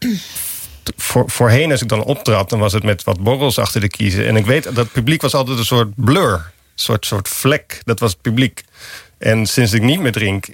[0.96, 4.28] voor, voorheen als ik dan optrad, dan was het met wat borrels achter de kiezen.
[4.28, 6.34] En ik weet, dat het publiek was altijd een soort blur.
[6.34, 8.64] Een soort, soort vlek, dat was het publiek.
[9.18, 10.48] En sinds ik niet meer drink,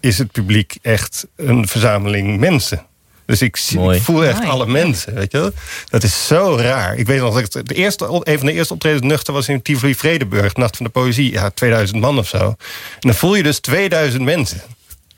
[0.00, 2.86] is het publiek echt een verzameling mensen.
[3.30, 3.56] Dus ik,
[3.92, 4.48] ik voel echt Mooi.
[4.50, 5.50] alle mensen, weet je wel?
[5.88, 6.96] Dat is zo raar.
[6.96, 9.62] Ik weet nog dat ik de eerste, een van de eerste optredens nuchter was in
[9.62, 11.32] Tivoli Vredeburg, Nacht van de Poëzie.
[11.32, 12.38] Ja, 2000 man of zo.
[12.38, 12.56] En
[12.98, 14.60] dan voel je dus 2000 mensen.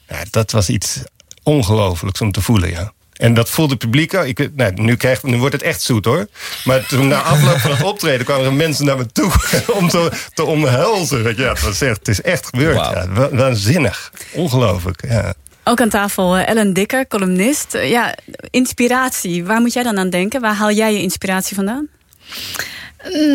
[0.08, 0.98] Ja, dat was iets
[1.42, 2.92] ongelooflijks om te voelen, ja.
[3.12, 4.12] En dat voelde het publiek.
[4.12, 6.26] Ik, nou, nu, krijg, nu wordt het echt zoet hoor.
[6.64, 9.32] Maar toen na afloop van het optreden kwamen er mensen naar me toe
[9.78, 11.22] om te, te omhelzen.
[11.22, 12.76] Weet je, ja, het, was echt, het is echt gebeurd.
[12.76, 12.94] Wow.
[12.94, 14.12] Ja, waanzinnig.
[14.32, 15.02] Ongelooflijk.
[15.08, 15.34] Ja.
[15.64, 17.74] Ook aan tafel uh, Ellen Dikker, columnist.
[17.74, 18.14] Uh, ja,
[18.50, 19.44] inspiratie.
[19.44, 20.40] Waar moet jij dan aan denken?
[20.40, 21.88] Waar haal jij je inspiratie vandaan?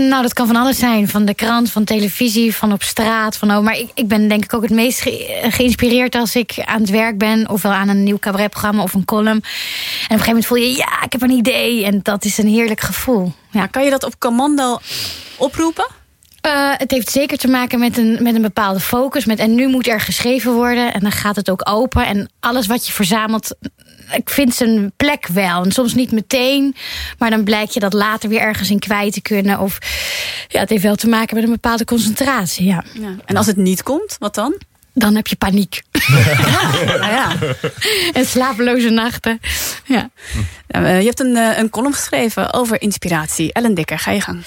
[0.10, 1.08] Nou, dat kan van alles zijn.
[1.08, 3.38] Van de krant, van televisie, van op straat.
[3.38, 6.64] Van, oh, maar ik, ik ben denk ik ook het meest ge geïnspireerd als ik
[6.66, 7.50] aan het werk ben.
[7.50, 9.28] Ofwel aan een nieuw cabaretprogramma of een column.
[9.28, 11.86] En op een gegeven moment voel je, ja, ik heb een idee.
[11.86, 13.34] En dat is een heerlijk gevoel.
[13.52, 14.80] Ja, kan je dat op commando
[15.38, 15.88] oproepen?
[16.46, 19.26] Uh, het heeft zeker te maken met een, met een bepaalde focus.
[19.26, 20.94] Met, en nu moet er geschreven worden.
[20.94, 22.06] En dan gaat het ook open.
[22.06, 23.56] En alles wat je verzamelt,
[24.12, 25.64] ik vind zijn plek wel.
[25.64, 26.76] En soms niet meteen.
[27.18, 29.60] Maar dan blijkt je dat later weer ergens in kwijt te kunnen.
[29.60, 29.78] Of
[30.48, 32.66] ja, het heeft wel te maken met een bepaalde concentratie.
[32.66, 32.84] Ja.
[32.94, 33.16] ja.
[33.26, 34.56] En als het niet komt, wat dan?
[34.94, 35.82] Dan heb je paniek.
[36.08, 37.36] Ja, ja.
[38.14, 39.40] En slapeloze nachten.
[39.86, 40.10] Ja.
[40.68, 43.54] Je hebt een, eh, een column geschreven over inspiratie.
[43.54, 44.44] Ellen Dikker, ga je gang.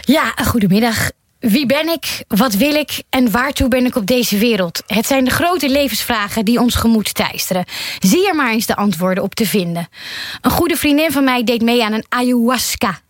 [0.00, 1.10] Ja, goedemiddag.
[1.44, 4.82] Wie ben ik, wat wil ik en waartoe ben ik op deze wereld?
[4.86, 7.64] Het zijn de grote levensvragen die ons gemoed teisteren.
[7.98, 9.88] Zie er maar eens de antwoorden op te vinden.
[10.40, 12.06] Een goede vriendin van mij deed mee aan een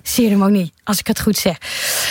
[0.05, 1.59] ayahuasca-ceremonie, als ik het goed zeg.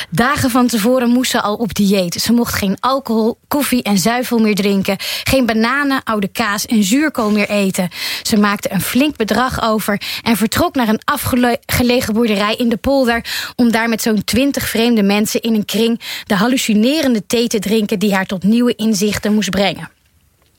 [0.09, 2.13] Dagen van tevoren moest ze al op dieet.
[2.13, 4.97] Ze mocht geen alcohol, koffie en zuivel meer drinken.
[5.23, 7.89] Geen bananen, oude kaas en zuurkool meer eten.
[8.23, 13.25] Ze maakte een flink bedrag over en vertrok naar een afgelegen boerderij in de polder...
[13.55, 17.99] om daar met zo'n twintig vreemde mensen in een kring de hallucinerende thee te drinken
[17.99, 19.92] die haar tot nieuwe inzichten moest brengen.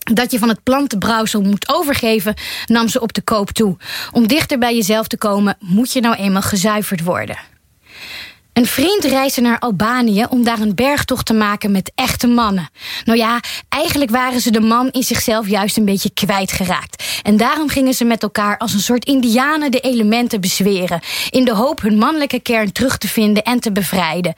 [0.05, 2.35] Dat je van het plantenbrouwsel moet overgeven,
[2.67, 3.77] nam ze op de koop toe.
[4.12, 7.54] Om dichter bij jezelf te komen, moet je nou eenmaal gezuiverd worden.
[8.55, 12.69] Een vriend reisde naar Albanië om daar een bergtocht te maken met echte mannen.
[13.05, 17.21] Nou ja, eigenlijk waren ze de man in zichzelf juist een beetje kwijtgeraakt.
[17.23, 21.01] En daarom gingen ze met elkaar als een soort indianen de elementen bezweren.
[21.31, 24.35] In de hoop hun mannelijke kern terug te vinden en te bevrijden.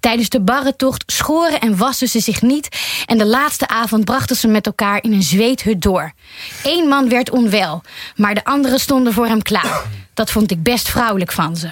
[0.00, 2.68] Tijdens de barretocht schoren en wassen ze zich niet.
[3.06, 6.12] En de laatste avond brachten ze met elkaar in een zweethut door.
[6.62, 7.82] Eén man werd onwel,
[8.16, 9.82] maar de anderen stonden voor hem klaar.
[10.14, 11.70] Dat vond ik best vrouwelijk van ze.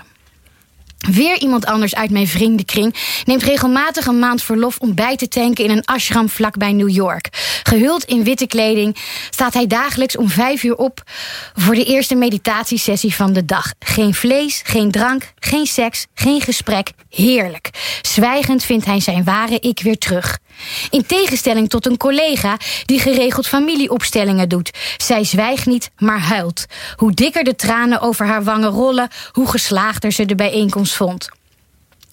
[1.12, 5.64] Weer iemand anders uit mijn vriendenkring neemt regelmatig een maand verlof om bij te tanken
[5.64, 7.28] in een ashram vlakbij New York.
[7.62, 8.96] Gehuld in witte kleding
[9.30, 11.02] staat hij dagelijks om vijf uur op
[11.54, 13.72] voor de eerste meditatiesessie van de dag.
[13.78, 16.90] Geen vlees, geen drank, geen seks, geen gesprek.
[17.10, 17.70] Heerlijk.
[18.02, 20.38] Zwijgend vindt hij zijn ware ik weer terug.
[20.90, 24.70] In tegenstelling tot een collega die geregeld familieopstellingen doet.
[24.96, 26.66] Zij zwijgt niet, maar huilt.
[26.96, 31.28] Hoe dikker de tranen over haar wangen rollen, hoe geslaagder ze de bijeenkomst vond.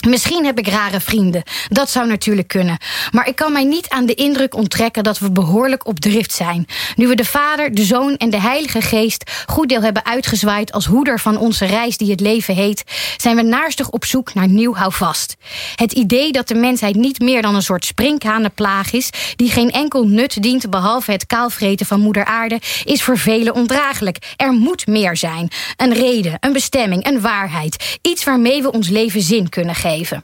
[0.08, 1.44] Misschien heb ik rare vrienden.
[1.70, 2.78] Dat zou natuurlijk kunnen.
[3.12, 6.66] Maar ik kan mij niet aan de indruk onttrekken dat we behoorlijk op drift zijn.
[6.96, 10.86] Nu we de Vader, de Zoon en de Heilige Geest goed deel hebben uitgezwaaid als
[10.86, 12.84] hoeder van onze reis die het leven heet,
[13.18, 15.36] zijn we naarstig op zoek naar nieuw houvast.
[15.76, 20.08] Het idee dat de mensheid niet meer dan een soort sprinkhanenplaag is, die geen enkel
[20.08, 24.18] nut dient behalve het kaalvreten van moeder aarde, is voor velen ondraaglijk.
[24.36, 25.52] Er moet meer zijn.
[25.78, 27.98] Een reden, een bestemming, een waarheid.
[28.02, 30.23] Iets waarmee we ons leven zin kunnen geven leven.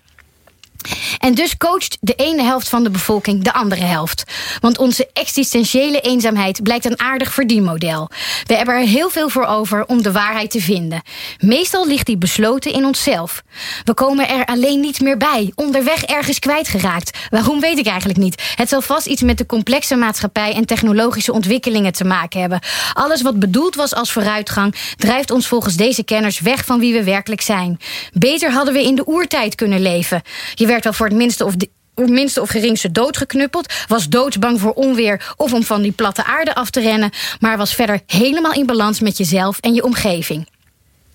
[1.18, 4.24] En dus coacht de ene helft van de bevolking de andere helft.
[4.60, 8.10] Want onze existentiële eenzaamheid blijkt een aardig verdienmodel.
[8.46, 11.02] We hebben er heel veel voor over om de waarheid te vinden.
[11.40, 13.44] Meestal ligt die besloten in onszelf.
[13.84, 17.18] We komen er alleen niet meer bij, onderweg ergens kwijtgeraakt.
[17.30, 18.54] Waarom weet ik eigenlijk niet.
[18.56, 22.60] Het zal vast iets met de complexe maatschappij en technologische ontwikkelingen te maken hebben.
[22.94, 27.04] Alles wat bedoeld was als vooruitgang drijft ons volgens deze kenners weg van wie we
[27.04, 27.80] werkelijk zijn.
[28.14, 30.22] Beter hadden we in de oertijd kunnen leven.
[30.70, 31.54] Werd al voor het minste of
[32.08, 33.74] minste of geringste doodgeknuppeld.
[33.88, 37.12] Was doodsbang voor onweer of om van die platte aarde af te rennen.
[37.40, 40.48] Maar was verder helemaal in balans met jezelf en je omgeving.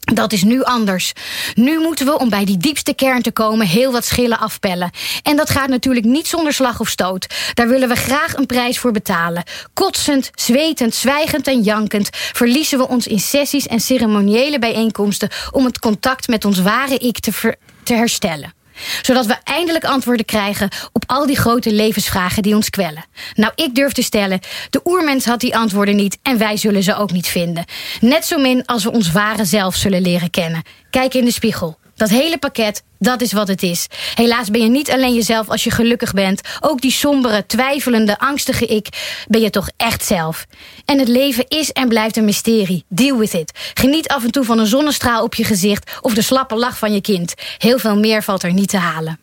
[0.00, 1.12] Dat is nu anders.
[1.54, 4.90] Nu moeten we, om bij die diepste kern te komen, heel wat schillen afpellen.
[5.22, 7.26] En dat gaat natuurlijk niet zonder slag of stoot.
[7.54, 9.42] Daar willen we graag een prijs voor betalen.
[9.72, 15.78] Kotsend, zwetend, zwijgend en jankend verliezen we ons in sessies en ceremoniële bijeenkomsten om het
[15.78, 18.62] contact met ons ware ik te, te herstellen
[19.02, 23.04] zodat we eindelijk antwoorden krijgen op al die grote levensvragen die ons kwellen.
[23.34, 26.96] Nou, ik durf te stellen, de oermens had die antwoorden niet en wij zullen ze
[26.96, 27.64] ook niet vinden.
[28.00, 30.62] Net zo min als we ons ware zelf zullen leren kennen.
[30.90, 31.78] Kijk in de spiegel.
[31.96, 33.86] Dat hele pakket, dat is wat het is.
[34.14, 36.40] Helaas ben je niet alleen jezelf als je gelukkig bent.
[36.60, 38.88] Ook die sombere, twijfelende, angstige ik
[39.28, 40.46] ben je toch echt zelf.
[40.84, 42.84] En het leven is en blijft een mysterie.
[42.88, 43.52] Deal with it.
[43.74, 45.98] Geniet af en toe van een zonnestraal op je gezicht...
[46.00, 47.34] of de slappe lach van je kind.
[47.58, 49.18] Heel veel meer valt er niet te halen.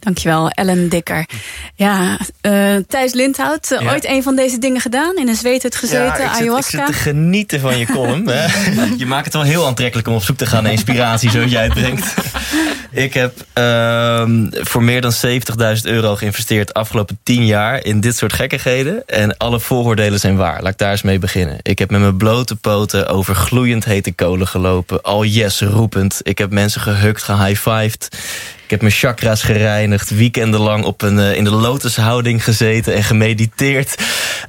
[0.00, 1.26] Dankjewel, Ellen Dikker.
[1.74, 5.16] Ja, uh, Thijs Lindhout, uh, ooit een van deze dingen gedaan?
[5.16, 6.70] In een zweethut gezeten, ja, ik ayahuasca?
[6.70, 8.30] Zit, ik zit te genieten van je column.
[8.96, 11.64] je maakt het wel heel aantrekkelijk om op zoek te gaan naar inspiratie, zoals jij
[11.64, 12.14] het brengt.
[12.90, 18.16] ik heb uh, voor meer dan 70.000 euro geïnvesteerd de afgelopen 10 jaar in dit
[18.16, 19.06] soort gekkigheden.
[19.06, 20.62] En alle vooroordelen zijn waar.
[20.62, 21.58] Laat ik daar eens mee beginnen.
[21.62, 25.02] Ik heb met mijn blote poten over gloeiend hete kolen gelopen.
[25.02, 26.20] Al yes roepend.
[26.22, 28.08] Ik heb mensen gehukt, gehighfived.
[28.70, 33.94] Ik heb mijn chakras gereinigd, weekendenlang op een, uh, in de lotushouding gezeten en gemediteerd.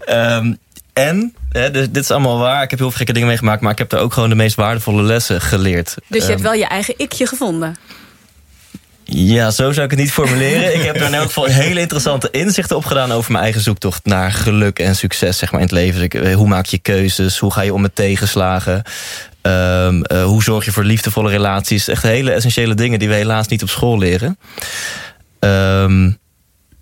[0.09, 0.57] Um,
[0.93, 3.61] en, hè, dus dit is allemaal waar, ik heb heel veel gekke dingen meegemaakt...
[3.61, 5.95] maar ik heb daar ook gewoon de meest waardevolle lessen geleerd.
[6.07, 7.75] Dus je hebt wel je eigen ikje gevonden?
[9.13, 10.75] Ja, zo zou ik het niet formuleren.
[10.75, 13.11] ik heb er in elk geval hele interessante inzichten op gedaan...
[13.11, 16.09] over mijn eigen zoektocht naar geluk en succes zeg maar, in het leven.
[16.09, 17.37] Dus hoe maak je keuzes?
[17.37, 18.83] Hoe ga je om met tegenslagen?
[19.41, 21.87] Um, uh, hoe zorg je voor liefdevolle relaties?
[21.87, 24.37] Echt hele essentiële dingen die we helaas niet op school leren.
[25.39, 26.19] Um,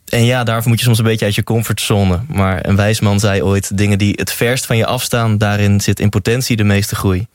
[0.10, 2.20] en ja, daarvoor moet je soms een beetje uit je comfortzone.
[2.28, 3.78] Maar een wijs man zei ooit...
[3.78, 5.38] dingen die het verst van je afstaan...
[5.38, 7.28] daarin zit in potentie de meeste groei.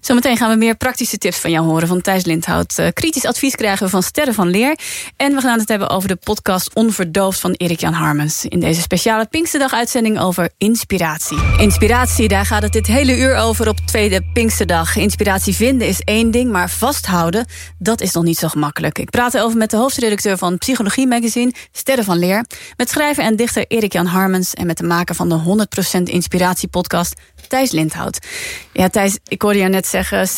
[0.00, 2.78] Zometeen gaan we meer praktische tips van jou horen van Thijs Lindhout.
[2.78, 4.78] Uh, kritisch advies krijgen we van Sterren van Leer.
[5.16, 8.44] En we gaan het hebben over de podcast Onverdoofd van Erik-Jan Harmens.
[8.44, 11.38] In deze speciale Pinksterdag-uitzending over inspiratie.
[11.58, 14.96] Inspiratie, daar gaat het dit hele uur over op tweede Pinksterdag.
[14.96, 17.46] Inspiratie vinden is één ding, maar vasthouden,
[17.78, 18.98] dat is nog niet zo gemakkelijk.
[18.98, 22.44] Ik praat erover met de hoofdredacteur van Psychologie Magazine, Sterren van Leer.
[22.76, 24.54] Met schrijver en dichter Erik-Jan Harmens.
[24.54, 25.66] En met de maker van de
[25.98, 28.26] 100% Inspiratie podcast, Thijs Lindhout.
[28.72, 30.28] Ja, Thijs, ik hoorde jou net zeggen,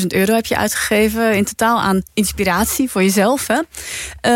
[0.00, 3.46] 70.000 euro heb je uitgegeven in totaal aan inspiratie voor jezelf.
[3.46, 3.60] Hè?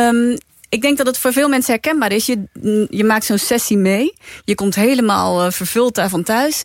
[0.09, 2.27] Um, ik denk dat het voor veel mensen herkenbaar is.
[2.27, 2.47] Je,
[2.91, 4.15] je maakt zo'n sessie mee.
[4.45, 6.63] Je komt helemaal uh, vervuld daarvan thuis.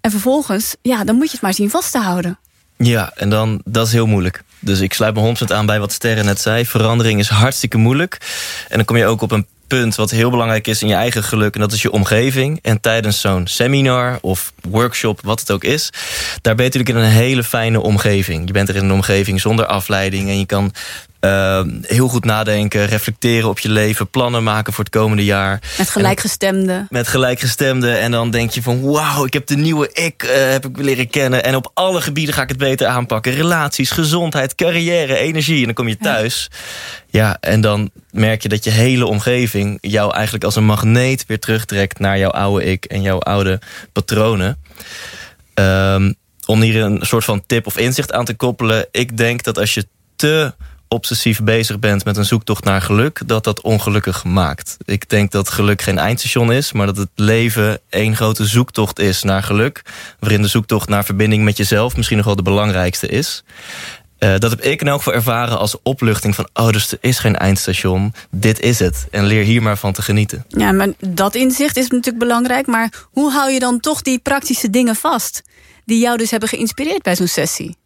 [0.00, 2.38] En vervolgens, ja, dan moet je het maar zien vast te houden.
[2.76, 4.42] Ja, en dan, dat is heel moeilijk.
[4.58, 6.66] Dus ik sluit me 100% aan bij wat Sterren net zei.
[6.66, 8.18] Verandering is hartstikke moeilijk.
[8.68, 11.22] En dan kom je ook op een punt wat heel belangrijk is in je eigen
[11.22, 11.54] geluk.
[11.54, 12.58] En dat is je omgeving.
[12.62, 15.90] En tijdens zo'n seminar of workshop, wat het ook is.
[16.40, 18.46] Daar ben je natuurlijk in een hele fijne omgeving.
[18.46, 20.28] Je bent er in een omgeving zonder afleiding.
[20.28, 20.72] En je kan
[21.20, 24.08] uh, heel goed nadenken, reflecteren op je leven...
[24.08, 25.60] plannen maken voor het komende jaar.
[25.78, 26.86] Met gelijkgestemden.
[26.90, 28.00] Met gelijkgestemden.
[28.00, 31.10] En dan denk je van, wauw, ik heb de nieuwe ik uh, heb ik leren
[31.10, 31.44] kennen.
[31.44, 33.32] En op alle gebieden ga ik het beter aanpakken.
[33.32, 35.58] Relaties, gezondheid, carrière, energie.
[35.58, 36.50] En dan kom je thuis.
[37.06, 39.78] Ja, ja en dan merk je dat je hele omgeving...
[39.80, 41.98] jou eigenlijk als een magneet weer terugtrekt...
[41.98, 43.60] naar jouw oude ik en jouw oude
[43.92, 44.58] patronen.
[45.54, 46.14] Um,
[46.46, 48.86] om hier een soort van tip of inzicht aan te koppelen.
[48.90, 50.52] Ik denk dat als je te
[50.88, 53.20] obsessief bezig bent met een zoektocht naar geluk...
[53.26, 54.76] dat dat ongelukkig maakt.
[54.84, 56.72] Ik denk dat geluk geen eindstation is...
[56.72, 59.82] maar dat het leven één grote zoektocht is naar geluk...
[60.18, 61.96] waarin de zoektocht naar verbinding met jezelf...
[61.96, 63.44] misschien nog wel de belangrijkste is.
[64.18, 66.48] Eh, dat heb ik in elk geval ervaren als opluchting van...
[66.52, 69.06] oh, dus er is geen eindstation, dit is het.
[69.10, 70.44] En leer hier maar van te genieten.
[70.48, 72.66] Ja, maar dat inzicht is natuurlijk belangrijk.
[72.66, 75.42] Maar hoe hou je dan toch die praktische dingen vast...
[75.84, 77.76] die jou dus hebben geïnspireerd bij zo'n sessie?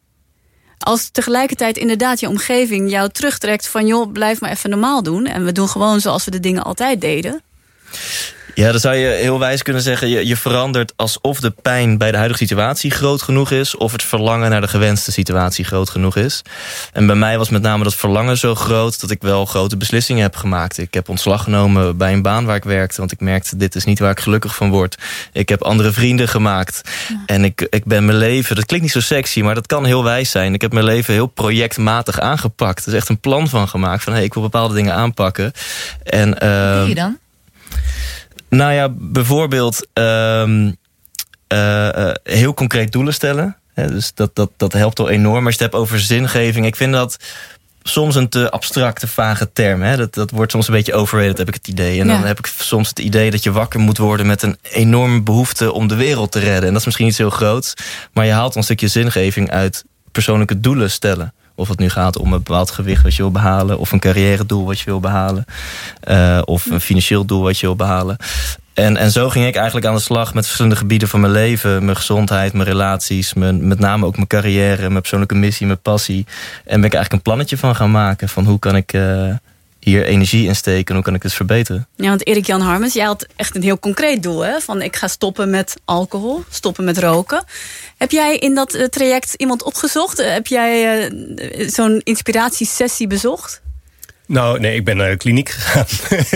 [0.83, 3.87] Als tegelijkertijd inderdaad je omgeving jou terugtrekt van...
[3.87, 5.27] joh, blijf maar even normaal doen.
[5.27, 7.43] En we doen gewoon zoals we de dingen altijd deden.
[8.55, 10.09] Ja, dan zou je heel wijs kunnen zeggen...
[10.09, 13.77] Je, je verandert alsof de pijn bij de huidige situatie groot genoeg is...
[13.77, 16.43] of het verlangen naar de gewenste situatie groot genoeg is.
[16.93, 19.01] En bij mij was met name dat verlangen zo groot...
[19.01, 20.79] dat ik wel grote beslissingen heb gemaakt.
[20.79, 22.99] Ik heb ontslag genomen bij een baan waar ik werkte...
[22.99, 24.97] want ik merkte, dit is niet waar ik gelukkig van word.
[25.33, 26.81] Ik heb andere vrienden gemaakt.
[27.27, 28.57] En ik, ik ben mijn leven...
[28.57, 30.55] Dat klinkt niet zo sexy, maar dat kan heel wijs zijn.
[30.55, 32.87] Ik heb mijn leven heel projectmatig aangepakt.
[32.87, 34.03] Er is echt een plan van gemaakt.
[34.03, 35.53] Van, hey, ik wil bepaalde dingen aanpakken.
[36.05, 37.21] En, Wat doe ehm, je dan?
[38.57, 40.73] Nou ja, bijvoorbeeld ehm,
[41.47, 43.57] eh, eh, heel concreet doelen stellen.
[43.75, 45.47] Dus dat, dat, dat helpt al enorm.
[45.47, 46.67] Als je het hebt over zingeving.
[46.67, 47.17] Ik vind dat
[47.83, 49.83] soms een te abstracte, vage term.
[49.83, 49.97] Hè.
[49.97, 52.01] Dat, dat wordt soms een beetje overrated, heb ik het idee.
[52.01, 54.27] En dan heb ik soms het idee dat je wakker moet worden...
[54.27, 56.67] met een enorme behoefte om de wereld te redden.
[56.67, 57.75] En dat is misschien iets heel groots.
[58.13, 61.35] Maar je haalt een stukje zingeving uit persoonlijke doelen stellen.
[61.63, 63.79] Of het nu gaat om een bepaald gewicht wat je wil behalen...
[63.79, 65.45] of een carrière doel wat je wil behalen...
[66.01, 68.17] eh, of een financieel doel wat je wil behalen.
[68.75, 71.85] En, en zo ging ik eigenlijk aan de slag met verschillende gebieden van mijn leven.
[71.85, 74.89] Mijn gezondheid, mijn relaties, mijn, met name ook mijn carrière...
[74.89, 76.27] mijn persoonlijke missie, mijn passie.
[76.65, 78.29] En ben ik eigenlijk een plannetje van gaan maken...
[78.29, 79.35] van hoe kan ik eh,
[79.85, 81.89] hier energie in steken en hoe kan ik het verbeteren.
[81.97, 84.41] Ja, want Erik Jan Harmens, jij had echt een heel concreet doel.
[84.41, 84.61] Hè?
[84.61, 87.45] Van ik ga stoppen met alcohol, stoppen met roken.
[87.99, 90.19] Heb jij in dat eh, traject iemand opgezocht?
[90.19, 93.63] Eh, Heb jij eh, zo'n inspiratiesessie bezocht?
[94.27, 95.87] Nou, nee, ik ben naar de kliniek gegaan.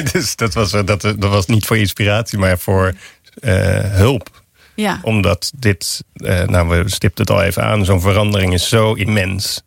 [0.12, 2.92] dus dat was, dat, dat was niet voor inspiratie, maar voor
[3.40, 4.44] eh, hulp.
[4.74, 5.00] Ja.
[5.02, 9.62] Omdat dit, eh, nou, we stipten het al even aan, zo'n verandering is zo immens.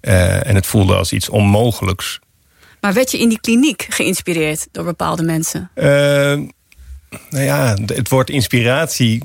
[0.00, 2.20] Eh, en het voelde als iets onmogelijks.
[2.80, 5.70] Maar werd je in die kliniek geïnspireerd door bepaalde mensen?
[5.74, 5.84] Eh,
[7.30, 9.22] nou ja, het woord inspiratie.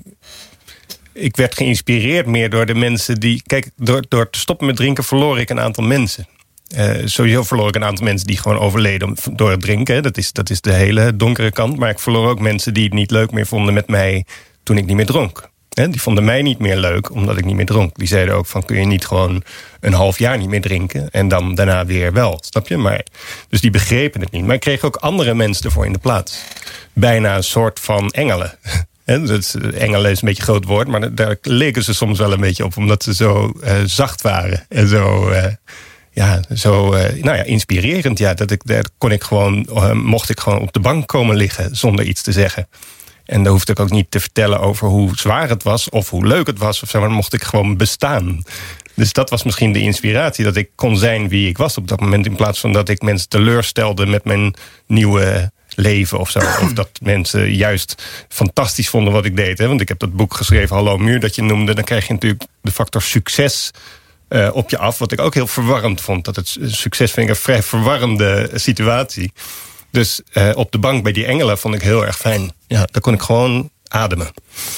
[1.14, 3.42] Ik werd geïnspireerd meer door de mensen die.
[3.46, 6.28] Kijk, door, door te stoppen met drinken verloor ik een aantal mensen.
[6.68, 10.04] Eh, sowieso verloor ik een aantal mensen die gewoon overleden door het drinken.
[10.04, 11.78] Dat is, dat is de hele donkere kant.
[11.78, 14.26] Maar ik verloor ook mensen die het niet leuk meer vonden met mij
[14.64, 15.52] toen ik niet meer dronk.
[15.74, 17.96] Die vonden mij niet meer leuk omdat ik niet meer dronk.
[17.98, 19.44] Die zeiden ook van kun je niet gewoon
[19.80, 22.38] een half jaar niet meer drinken en dan daarna weer wel.
[22.50, 22.78] Snap je?
[22.78, 23.04] Maar,
[23.50, 24.46] dus die begrepen het niet.
[24.46, 26.38] Maar ik kreeg ook andere mensen ervoor in de plaats.
[26.94, 28.54] Bijna een soort van engelen.
[29.06, 32.40] Is, engelen is een beetje een groot woord, maar daar- leken ze soms wel een
[32.40, 35.30] beetje op, omdat ze zo eh, zacht waren en zo.
[35.30, 35.46] eh,
[36.12, 38.18] ja, zo eh, nou ja, inspirerend.
[38.18, 41.36] Ja, dat ik, daar kon ik gewoon, eh, mocht ik gewoon op de bank komen
[41.36, 42.68] liggen zonder iets te zeggen.
[43.26, 46.28] En dan hoefde ik ook niet te vertellen over hoe zwaar het was of hoe
[46.28, 46.84] leuk het was.
[46.84, 48.44] Of zo, maar dan mocht ik gewoon bestaan.
[48.94, 50.44] Dus dat was misschien de inspiratie.
[50.44, 52.26] Dat ik kon zijn wie ik was op dat moment.
[52.26, 54.54] In plaats van dat ik mensen teleurstelde met mijn
[54.88, 56.40] nieuwe leven of zo.
[56.64, 59.58] Of dat mensen juist fantastisch vonden wat ik deed.
[59.58, 59.68] Hè?
[59.68, 61.74] Want ik heb dat boek geschreven, Hallo Muur, dat je noemde.
[61.74, 63.72] Dan krijg je natuurlijk de factor succes
[64.28, 64.98] eh, op je af.
[64.98, 66.26] Wat ik ook heel verwarrend vond.
[66.26, 69.32] Dat het succes vind ik een vrij verwarrende situatie.
[69.92, 72.52] Dus eh, op de bank bij die engelen vond ik heel erg fijn.
[72.74, 74.32] Ja, daar kon ik gewoon ademen.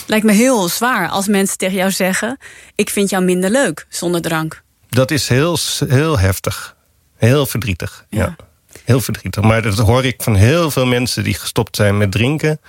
[0.08, 2.38] Lijkt me heel zwaar als mensen tegen jou zeggen...
[2.76, 4.64] ik vind jou minder leuk zonder drank.
[4.90, 6.76] Dat is heel, heel heftig.
[7.16, 8.06] Heel verdrietig.
[8.10, 8.36] Ja.
[8.84, 9.44] Heel verdrietig.
[9.44, 12.60] Maar dat hoor ik van heel veel mensen die gestopt zijn met drinken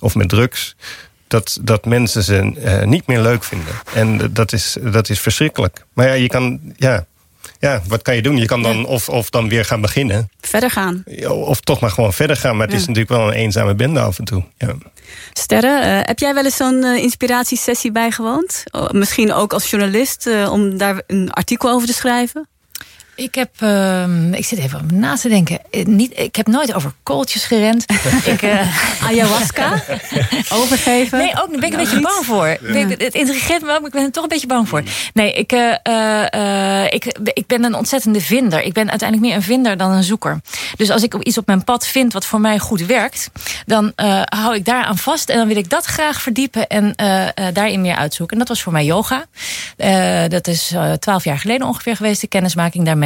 [0.00, 0.76] of met drugs.
[1.28, 3.74] Dat, dat mensen ze eh, niet meer leuk vinden.
[3.94, 5.84] En dat is, dat is verschrikkelijk.
[5.92, 6.60] Maar ja, je kan.
[6.76, 7.06] Ja,
[7.58, 8.36] ja, wat kan je doen?
[8.36, 10.30] Je kan dan of, of dan weer gaan beginnen.
[10.40, 11.04] Verder gaan.
[11.28, 12.56] Of toch maar gewoon verder gaan.
[12.56, 14.44] Maar het is natuurlijk wel een eenzame bende af en toe.
[14.58, 14.74] Ja.
[15.32, 18.62] Sterre, eh, heb jij wel eens zo'n eh, inspiratiesessie bijgewoond?
[18.90, 22.48] Misschien ook als journalist, eh, om daar een artikel over te schrijven?
[23.16, 25.58] Ik heb, ehm, ik zit even na te denken.
[25.70, 27.84] Eh, Niet, ik heb nooit over kooltjes gerend.
[28.24, 29.82] ik, eh, Ayahuasca?
[30.52, 31.18] Overgeven?
[31.18, 32.02] Nee, ook daar ben ik een Nou, beetje niet.
[32.06, 32.48] bang voor.
[32.48, 34.82] Ik- Het intrigeert me wel, maar ik ben er toch een beetje bang voor.
[35.14, 38.62] Nee, ik, eh, ik, ik ben een ontzettende vinder.
[38.62, 40.40] Ik ben uiteindelijk meer een vinder dan een zoeker.
[40.76, 43.30] Dus als ik iets op mijn pad vind wat voor mij goed werkt...
[43.66, 43.92] dan
[44.24, 46.66] hou ik daaraan vast en dan wil ik dat graag verdiepen...
[46.66, 46.94] en
[47.52, 48.36] daarin meer uitzoeken.
[48.36, 49.24] En dat was voor mij yoga.
[50.28, 53.04] Dat is twaalf jaar geleden ongeveer geweest, de kennismaking daarmee.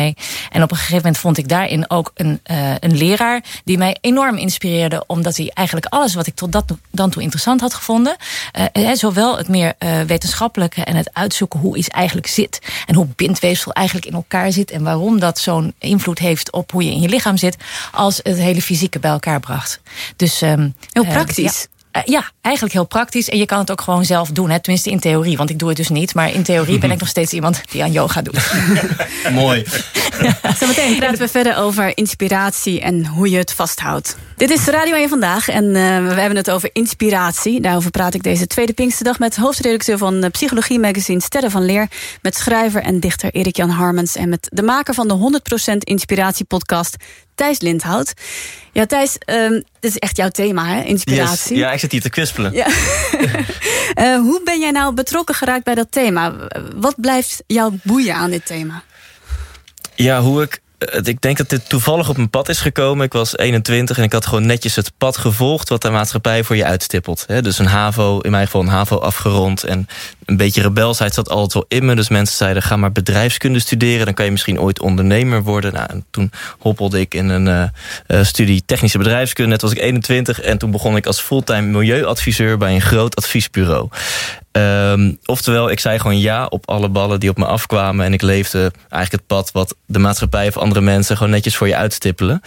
[0.51, 3.43] En op een gegeven moment vond ik daarin ook een, eh, een leraar...
[3.65, 7.61] die mij enorm inspireerde, omdat hij eigenlijk alles wat ik tot dat, dan toe interessant
[7.61, 8.17] had gevonden...
[8.73, 9.75] eh, zowel het meer
[10.07, 12.59] wetenschappelijke en het uitzoeken hoe iets eigenlijk zit...
[12.87, 14.71] en hoe bindweefsel eigenlijk in elkaar zit...
[14.71, 17.57] en waarom dat zo'n invloed heeft op hoe je in je lichaam zit...
[17.93, 19.81] als het hele fysieke bij elkaar bracht.
[20.17, 21.61] Dus, ehm, Heel praktisch.
[21.61, 21.79] ja.
[21.91, 23.29] Eh, ja, eigenlijk heel praktisch.
[23.29, 24.51] En je kan het ook gewoon zelf doen.
[24.51, 24.61] Hè?
[24.61, 26.15] Tenminste in theorie, want ik doe het dus niet.
[26.15, 28.53] Maar in theorie ben ik nog steeds iemand die aan yoga doet.
[29.33, 29.65] Mooi.
[30.59, 34.17] Zometeen praten we verder over inspiratie en hoe je het vasthoudt.
[34.41, 37.61] Dit is Radio 1 Vandaag en uh, we hebben het over inspiratie.
[37.61, 39.19] Daarover praat ik deze tweede Pinksterdag...
[39.19, 41.89] met hoofdredacteur van uh, Psychologie Magazine Sterren van Leer...
[42.23, 44.17] met schrijver en dichter Erik-Jan Harmens...
[44.17, 45.41] en met de maker van de
[45.73, 46.97] 100% Inspiratie podcast
[47.35, 48.13] Thijs Lindhout.
[48.73, 50.83] Ja, Thijs, um, dit is echt jouw thema, hè?
[50.83, 51.57] Inspiratie.
[51.57, 51.65] Yes.
[51.65, 52.53] Ja, ik zit hier te kwispelen.
[52.53, 52.67] Ja.
[52.67, 56.35] uh, hoe ben jij nou betrokken geraakt bij dat thema?
[56.75, 58.83] Wat blijft jou boeien aan dit thema?
[59.95, 60.61] Ja, hoe ik
[61.03, 63.05] ik denk dat dit toevallig op mijn pad is gekomen.
[63.05, 65.69] Ik was 21 en ik had gewoon netjes het pad gevolgd...
[65.69, 67.27] wat de maatschappij voor je uitstippelt.
[67.41, 69.65] Dus een HAVO, in mijn geval een HAVO afgerond.
[69.65, 69.89] En
[70.25, 71.95] een beetje rebelsheid zat altijd wel in me.
[71.95, 74.05] Dus mensen zeiden, ga maar bedrijfskunde studeren...
[74.05, 75.73] dan kan je misschien ooit ondernemer worden.
[75.73, 77.73] Nou, en toen hoppelde ik in een
[78.07, 79.51] uh, studie technische bedrijfskunde.
[79.51, 82.59] Net was ik 21 en toen begon ik als fulltime milieuadviseur...
[82.59, 83.89] bij een groot adviesbureau.
[84.53, 88.05] Um, oftewel, ik zei gewoon ja op alle ballen die op me afkwamen.
[88.07, 91.69] En ik leefde eigenlijk het pad wat de maatschappij of andere mensen gewoon netjes voor
[91.69, 92.43] je uitstippelen.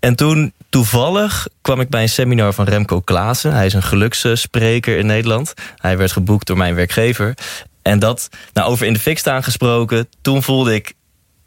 [0.00, 3.52] En toen toevallig kwam ik bij een seminar van Remco Klaassen.
[3.52, 5.54] Hij is een geluksspreker in Nederland.
[5.76, 7.34] Hij werd geboekt door mijn werkgever.
[7.82, 10.94] En dat, nou over in de fik staan gesproken, toen voelde ik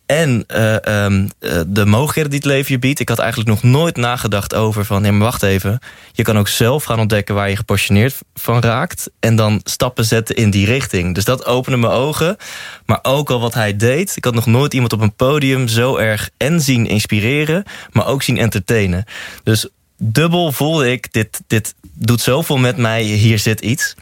[0.06, 1.30] en uh, um,
[1.68, 3.00] de mogelijkheden die het leven je biedt.
[3.00, 5.02] Ik had eigenlijk nog nooit nagedacht over van...
[5.02, 5.80] nee, maar wacht even.
[6.12, 9.10] Je kan ook zelf gaan ontdekken waar je gepassioneerd van raakt...
[9.20, 11.16] en dan stappen zetten in die richting.
[11.16, 12.38] Dus dat opende mijn ogen.
[12.86, 14.16] Maar ook al wat hij deed.
[14.16, 17.64] Ik had nog nooit iemand op een podium zo erg en zien inspireren...
[17.92, 19.04] maar ook zien entertainen.
[19.44, 23.96] Dus dubbel voelde ik, dit, dit doet zoveel met mij, hier zit iets.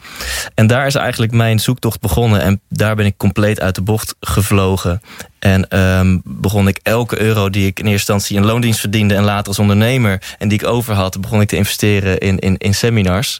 [0.54, 2.40] En daar is eigenlijk mijn zoektocht begonnen.
[2.40, 5.00] En daar ben ik compleet uit de bocht gevlogen.
[5.38, 9.14] En um, begon ik elke euro die ik in eerste instantie in loondienst verdiende...
[9.14, 11.20] en later als ondernemer en die ik over had...
[11.20, 13.38] begon ik te investeren in, in, in seminars.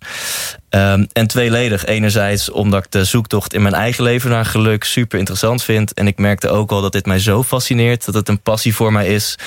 [0.70, 1.84] Um, en tweeledig.
[1.84, 5.92] Enerzijds omdat ik de zoektocht in mijn eigen leven naar geluk super interessant vind.
[5.92, 8.04] En ik merkte ook al dat dit mij zo fascineert...
[8.04, 9.38] dat het een passie voor mij is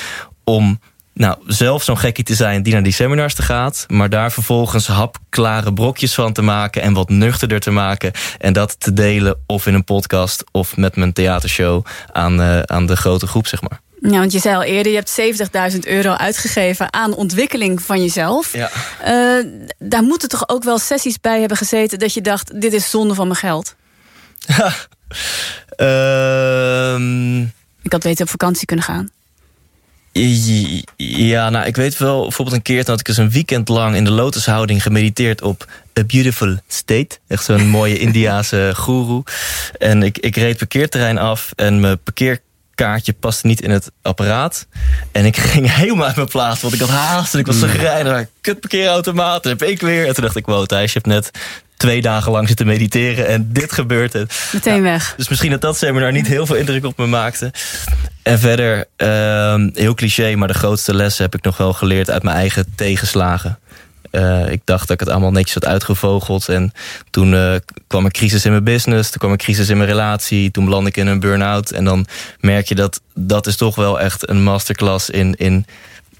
[0.43, 0.79] om
[1.17, 3.85] nou, zelf zo'n gekkie te zijn die naar die seminars te gaat...
[3.87, 6.81] maar daar vervolgens hapklare brokjes van te maken...
[6.81, 9.43] en wat nuchterder te maken en dat te delen...
[9.45, 13.61] of in een podcast of met mijn theatershow aan, uh, aan de grote groep, zeg
[13.61, 13.79] maar.
[14.01, 18.53] Ja, want je zei al eerder, je hebt 70.000 euro uitgegeven aan ontwikkeling van jezelf.
[18.53, 18.69] Ja.
[19.05, 19.45] Uh,
[19.77, 21.99] daar moeten toch ook wel sessies bij hebben gezeten...
[21.99, 23.75] dat je dacht, dit is zonde van mijn geld?
[25.77, 26.95] Uh,
[27.87, 29.09] ik had weten op vakantie kunnen gaan.
[30.95, 34.03] Ja, nou, ik weet wel, bijvoorbeeld een keer dat ik eens een weekend lang in
[34.03, 35.65] de lotushouding gemediteerd op
[35.99, 37.09] A Beautiful State.
[37.27, 39.23] Echt zo'n mooie Indiase guru.
[39.77, 44.67] En ik, ik reed parkeerterrein af en mijn parkeerkaartje paste niet in het apparaat.
[45.11, 47.67] En ik ging helemaal uit mijn plaats, want ik had haast en ik was zo
[47.67, 48.29] gereden.
[48.41, 50.07] Kut parkeerautomaat, heb ik weer.
[50.07, 51.31] En toen dacht ik, wow Thijs, je hebt net
[51.77, 54.49] twee dagen lang zitten mediteren en dit gebeurt het.
[54.53, 55.13] Meteen weg.
[55.17, 57.51] Dus misschien dat dat seminar niet heel veel indruk op me maakte.
[58.23, 62.23] En verder, uh, heel cliché, maar de grootste lessen heb ik nog wel geleerd uit
[62.23, 63.59] mijn eigen tegenslagen.
[64.11, 66.49] Uh, ik dacht dat ik het allemaal netjes had uitgevogeld.
[66.49, 66.71] En
[67.09, 67.55] toen uh,
[67.87, 69.09] kwam een crisis in mijn business.
[69.09, 70.51] Toen kwam een crisis in mijn relatie.
[70.51, 71.71] Toen belandde ik in een burn-out.
[71.71, 72.07] En dan
[72.39, 75.65] merk je dat dat is toch wel echt een masterclass in, in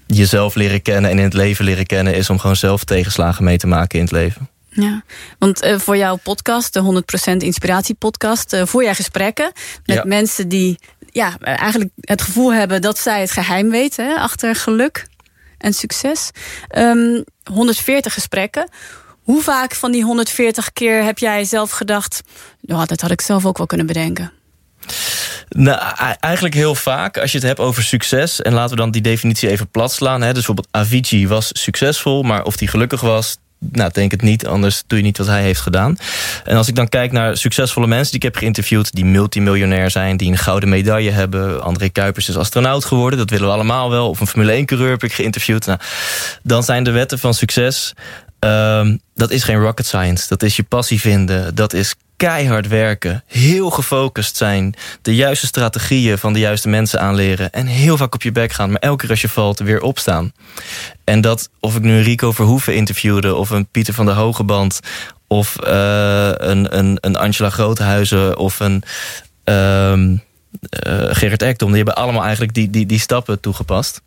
[0.06, 1.10] jezelf leren kennen...
[1.10, 2.14] en in het leven leren kennen...
[2.14, 4.48] is om gewoon zelf tegenslagen mee te maken in het leven.
[4.80, 5.02] Ja,
[5.38, 7.02] want uh, voor jouw podcast, de
[7.32, 8.52] 100% Inspiratie podcast...
[8.52, 9.52] Uh, voer jij gesprekken
[9.84, 10.02] met ja.
[10.04, 10.78] mensen die
[11.10, 12.80] ja, eigenlijk het gevoel hebben...
[12.80, 15.06] dat zij het geheim weten hè, achter geluk
[15.58, 16.30] en succes.
[16.76, 18.68] Um, 140 gesprekken.
[19.22, 22.20] Hoe vaak van die 140 keer heb jij zelf gedacht...
[22.60, 24.32] Ja, dat had ik zelf ook wel kunnen bedenken?
[25.48, 27.18] Nou, eigenlijk heel vaak.
[27.18, 28.42] Als je het hebt over succes...
[28.42, 30.20] en laten we dan die definitie even plat slaan.
[30.20, 30.26] Hè.
[30.26, 32.22] Dus bijvoorbeeld Avicii was succesvol...
[32.22, 35.42] maar of die gelukkig was, nou, denk het niet, anders doe je niet wat hij
[35.42, 35.96] heeft gedaan.
[36.44, 38.94] En als ik dan kijk naar succesvolle mensen die ik heb geïnterviewd...
[38.94, 41.62] die multimiljonair zijn, die een gouden medaille hebben...
[41.62, 44.08] André Kuipers is astronaut geworden, dat willen we allemaal wel.
[44.08, 45.66] Of een Formule 1-coureur heb ik geïnterviewd.
[45.66, 45.78] Nou,
[46.42, 47.94] dan zijn de wetten van succes...
[48.40, 50.28] Um, dat is geen rocket science.
[50.28, 51.54] Dat is je passie vinden.
[51.54, 54.74] Dat is keihard werken, heel gefocust zijn...
[55.02, 57.50] de juiste strategieën van de juiste mensen aanleren...
[57.50, 60.32] en heel vaak op je bek gaan, maar elke keer als je valt weer opstaan.
[61.04, 63.34] En dat, of ik nu Rico Verhoeven interviewde...
[63.34, 64.80] of een Pieter van der Hogeband...
[65.26, 68.38] of uh, een, een, een Angela Groothuizen...
[68.38, 68.82] of een
[69.44, 70.18] uh, uh,
[71.10, 71.68] Gerrit Ekdom...
[71.68, 74.02] die hebben allemaal eigenlijk die, die, die stappen toegepast.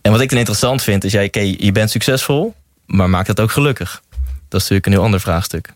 [0.00, 1.14] En wat ik dan interessant vind, is...
[1.14, 2.54] Okay, je bent succesvol,
[2.92, 4.02] maar maakt dat ook gelukkig?
[4.48, 5.72] Dat is natuurlijk een heel ander vraagstuk.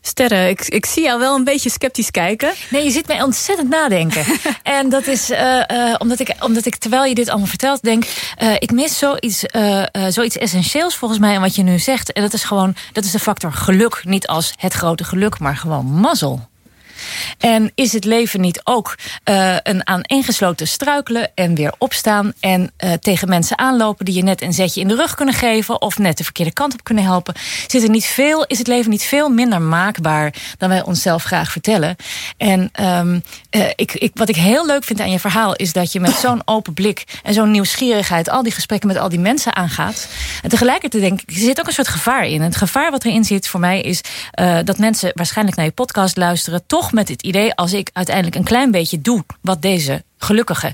[0.00, 2.52] Sterren, ik, ik zie jou wel een beetje sceptisch kijken.
[2.70, 4.24] Nee, je zit mij ontzettend nadenken.
[4.62, 8.04] en dat is eh, eh, omdat, ik, omdat ik, terwijl je dit allemaal vertelt, denk...
[8.36, 12.12] eh, ik mis zoiets, eh, eh, zoiets essentieels volgens mij in wat je nu zegt.
[12.12, 14.00] En dat is gewoon, dat is de factor geluk.
[14.04, 16.48] Niet als het grote geluk, maar gewoon mazzel.
[17.38, 18.94] En is het leven niet ook
[19.24, 24.42] eh, een aaneengesloten struikelen en weer opstaan en eh, tegen mensen aanlopen die je net
[24.42, 27.34] een zetje in de rug kunnen geven of net de verkeerde kant op kunnen helpen?
[27.66, 31.52] Zit er niet veel, is het leven niet veel minder maakbaar dan wij onszelf graag
[31.52, 31.96] vertellen?
[32.36, 35.92] En ehm, eh, ik, ik, wat ik heel leuk vind aan je verhaal is dat
[35.92, 39.56] je met zo'n open blik en zo'n nieuwsgierigheid al die gesprekken met al die mensen
[39.56, 40.08] aangaat.
[40.42, 42.40] En tegelijkertijd denk ik, er zit ook een soort gevaar in.
[42.40, 44.00] En het gevaar wat erin zit voor mij is
[44.64, 48.44] dat mensen waarschijnlijk naar je podcast luisteren, toch met het idee als ik uiteindelijk een
[48.44, 50.72] klein beetje doe wat deze gelukkige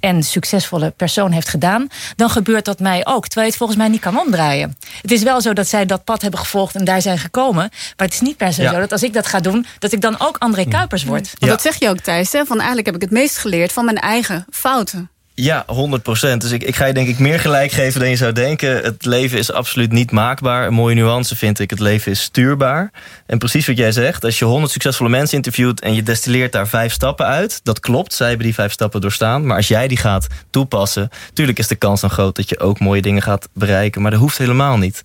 [0.00, 3.22] en succesvolle persoon heeft gedaan, dan gebeurt dat mij ook.
[3.24, 4.76] Terwijl je het volgens mij niet kan omdraaien.
[5.02, 7.68] Het is wel zo dat zij dat pad hebben gevolgd en daar zijn gekomen.
[7.96, 8.72] Maar het is niet per se Ja.
[8.72, 11.32] zo dat als ik dat ga doen, dat ik dan ook André Kuipers word.
[11.38, 12.32] Want dat zeg je ook, Thijs.
[12.32, 12.44] Hè?
[12.44, 15.10] Van eigenlijk heb ik het meest geleerd van mijn eigen fouten.
[15.40, 18.32] Ja, 100% Dus ik, ik ga je denk ik meer gelijk geven dan je zou
[18.32, 18.82] denken.
[18.82, 20.66] Het leven is absoluut niet maakbaar.
[20.66, 21.70] Een mooie nuance vind ik.
[21.70, 22.90] Het leven is stuurbaar.
[23.26, 24.24] En precies wat jij zegt.
[24.24, 27.60] Als je 100 succesvolle mensen interviewt en je destilleert daar vijf stappen uit.
[27.62, 29.46] Dat klopt, zij hebben die vijf stappen doorstaan.
[29.46, 31.08] Maar als jij die gaat toepassen.
[31.32, 34.02] Tuurlijk is de kans dan groot dat je ook mooie dingen gaat bereiken.
[34.02, 35.02] Maar dat hoeft helemaal niet.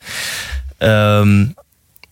[0.77, 1.45] Ehm,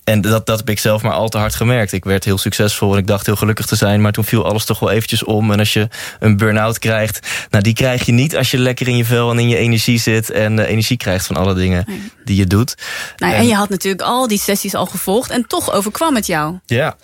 [0.03, 1.91] en dat, dat heb ik zelf maar al te hard gemerkt.
[1.91, 4.01] Ik werd heel succesvol en ik dacht heel gelukkig te zijn.
[4.01, 5.51] Maar toen viel alles toch wel eventjes om.
[5.51, 5.87] En als je
[6.19, 7.27] een burn-out krijgt...
[7.49, 9.99] Nou, die krijg je niet als je lekker in je vel en in je energie
[9.99, 10.31] zit...
[10.31, 11.85] en eh, energie krijgt van alle dingen
[12.25, 12.75] die je doet.
[13.17, 16.25] Nou, en, En- je had natuurlijk al die sessies al gevolgd en toch overkwam het
[16.25, 16.59] jou.
[16.65, 16.95] Ja.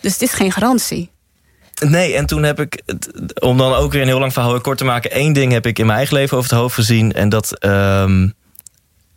[0.00, 1.10] Dus het is geen garantie.
[1.84, 2.82] Nee, en toen heb ik,
[3.40, 5.10] om dan ook weer een heel lang verhaal kort te maken...
[5.10, 7.12] één ding heb ik in mijn eigen leven over het hoofd gezien.
[7.12, 8.28] En dat, ehm,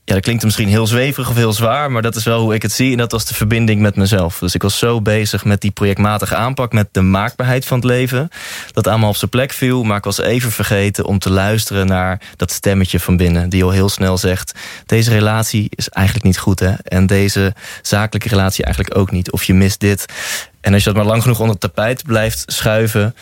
[0.04, 1.92] ja, dat klinkt misschien heel zweverig of heel zwaar...
[1.92, 2.92] maar dat is wel hoe ik het zie.
[2.92, 4.40] En dat was de verbinding met mezelf.
[4.40, 6.74] Dus ik was zo bezig met die projectmatige aanpak...
[6.74, 8.30] met de maakbaarheid van het leven.
[8.72, 9.84] Dat allemaal op zijn plek viel.
[9.84, 13.50] Maar ik was even vergeten om te luisteren naar dat stemmetje van binnen...
[13.50, 14.60] die al heel snel zegt...
[14.86, 16.74] deze relatie is eigenlijk niet goed, hè?
[16.84, 19.32] En deze zakelijke relatie eigenlijk ook niet.
[19.32, 20.06] Of je mist dit...
[20.62, 23.16] En als je dat maar lang genoeg onder het tapijt blijft schuiven...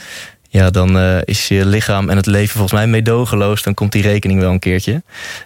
[0.50, 3.64] ja, dan eh, is je lichaam en het leven volgens mij meedogenloos.
[3.64, 5.04] Dan komt die rekening wel een keertje.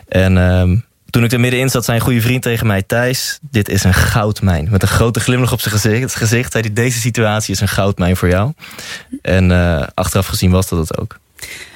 [0.07, 0.75] En ehm,
[1.13, 2.81] toen ik er middenin zat, zei een goede vriend tegen mij...
[2.81, 4.67] Thijs, dit is een goudmijn.
[4.71, 6.73] Met een grote glimlach op zijn gezicht, gezicht zei hij...
[6.73, 8.53] deze situatie is een goudmijn voor jou.
[9.21, 11.19] En eh, achteraf gezien was dat het ook.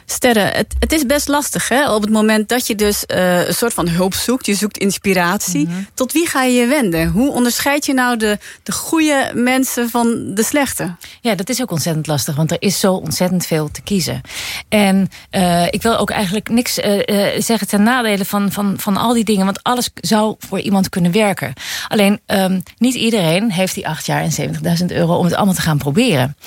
[0.10, 1.94] Sterren, het, het is best lastig hè?
[1.94, 4.46] op het moment dat je dus eh, een soort van hulp zoekt.
[4.46, 5.68] Je zoekt inspiratie.
[5.94, 7.08] Tot wie ga je je wenden?
[7.10, 10.96] Hoe onderscheid je nou de, de goede mensen van de slechte?
[11.22, 14.22] Ja, dat is ook ontzettend lastig, want er is zo ontzettend veel te kiezen.
[14.70, 19.14] En eh, ik wil ook eigenlijk niks eh, zeggen ten nadele van, van, van al
[19.14, 21.54] die dingen, want alles zou voor iemand kunnen werken.
[21.88, 25.62] Alleen, ehm, niet iedereen heeft die acht jaar en 70.000 euro om het allemaal te
[25.62, 26.38] gaan proberen.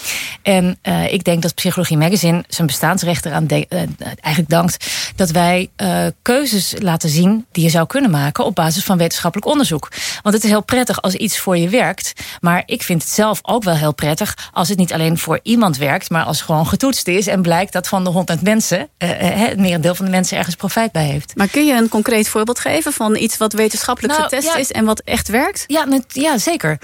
[0.43, 0.79] En
[1.11, 3.79] ik denk dat Psychologie Magazine zijn bestaansrecht eraan de- eh,
[4.21, 4.87] eigenlijk dankt
[5.17, 9.49] dat wij eh, keuzes laten zien die je zou kunnen maken op basis van wetenschappelijk
[9.51, 9.89] onderzoek.
[10.23, 13.39] Want het is heel prettig als iets voor je werkt, maar ik vind het zelf
[13.43, 17.09] ook wel heel prettig als het niet alleen voor iemand werkt, maar als gewoon getoetst
[17.09, 20.57] is en blijkt dat van de 100 mensen eh, het merendeel van de mensen ergens
[20.57, 21.37] profijt bij heeft.
[21.37, 24.57] Maar kun je een concreet voorbeeld geven van iets wat wetenschappelijk Nou, getest ja.
[24.57, 25.65] is en wat echt werkt?
[25.67, 26.79] Ja, net, ja zeker.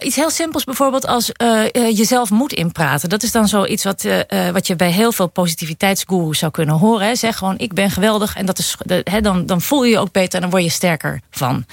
[0.00, 1.30] Iets heel simpels bijvoorbeeld als
[1.72, 3.08] jezelf moed inpraten.
[3.08, 4.04] Dat is dan zoiets wat,
[4.52, 7.16] wat je bij heel veel positiviteitsgoeroes zou kunnen horen.
[7.16, 8.36] Zeg gewoon, ik ben geweldig.
[8.36, 10.68] En dat is, hè, dan, dan voel je je ook beter en dan word je
[10.68, 11.64] sterker van.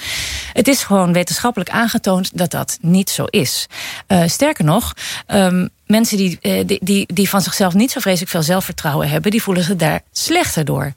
[0.53, 3.67] Het is gewoon wetenschappelijk aangetoond dat dat niet zo is.
[4.07, 4.93] Eh, sterker nog,
[5.25, 9.31] ehm, mensen die, eh, die, die, die van zichzelf niet zo vreselijk veel zelfvertrouwen hebben...
[9.31, 10.93] die voelen zich daar slechter door.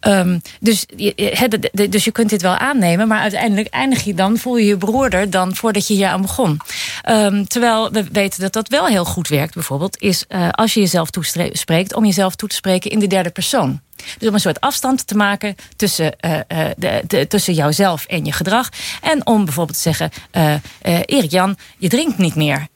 [0.00, 3.08] Ehm, dus, je, dus je kunt dit wel aannemen...
[3.08, 5.30] maar uiteindelijk eindig je dan, voel je je beroerder...
[5.30, 6.60] dan voordat je hier aan begon.
[7.02, 10.00] Ehm, terwijl we weten dat dat wel heel goed werkt, bijvoorbeeld...
[10.00, 13.80] is eh, als je jezelf toespreekt, om jezelf toe te spreken in de derde persoon.
[14.18, 16.40] Dus om een soort afstand te maken tussen, eh,
[16.76, 18.68] de, tussen jouzelf en je gedrag.
[19.00, 20.54] En om bijvoorbeeld te zeggen, eh
[20.86, 22.66] eh, Erik-Jan, je drinkt niet meer.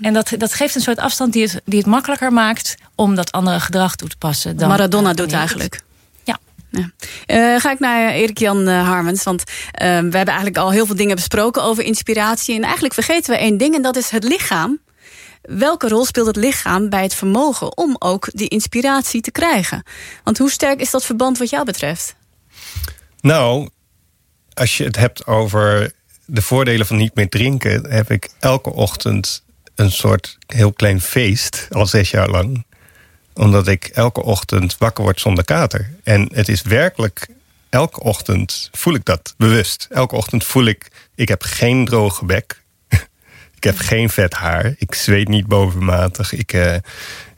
[0.00, 2.74] En dat, dat geeft een soort afstand die het, die het makkelijker maakt...
[2.94, 4.56] om dat andere gedrag toe te passen.
[4.56, 5.82] Dan, Maradona doet eigenlijk.
[6.24, 6.38] Ja.
[6.70, 6.90] Ja.
[7.26, 9.22] Eh, ga ik naar Erik-Jan eh, Harmens.
[9.22, 12.54] Want eh, we hebben eigenlijk al heel veel dingen besproken over inspiratie.
[12.54, 14.78] En eigenlijk vergeten we één ding en dat is het lichaam.
[15.42, 19.82] Welke rol speelt het lichaam bij het vermogen om ook die inspiratie te krijgen?
[20.24, 22.14] Want hoe sterk is dat verband wat jou betreft?
[23.20, 23.68] Nou,
[24.54, 25.92] als je het hebt over
[26.24, 29.42] de voordelen van niet meer drinken, heb ik elke ochtend
[29.80, 32.64] een soort heel klein feest, al zes jaar lang.
[33.34, 35.90] Omdat ik elke ochtend wakker word zonder kater.
[36.04, 37.28] En het is werkelijk,
[37.68, 39.86] elke ochtend voel ik dat bewust.
[39.90, 42.62] Elke ochtend voel ik, ik heb geen droge bek.
[43.56, 44.74] Ik heb geen vet haar.
[44.78, 46.32] Ik zweet niet bovenmatig.
[46.32, 46.74] Ik, uh,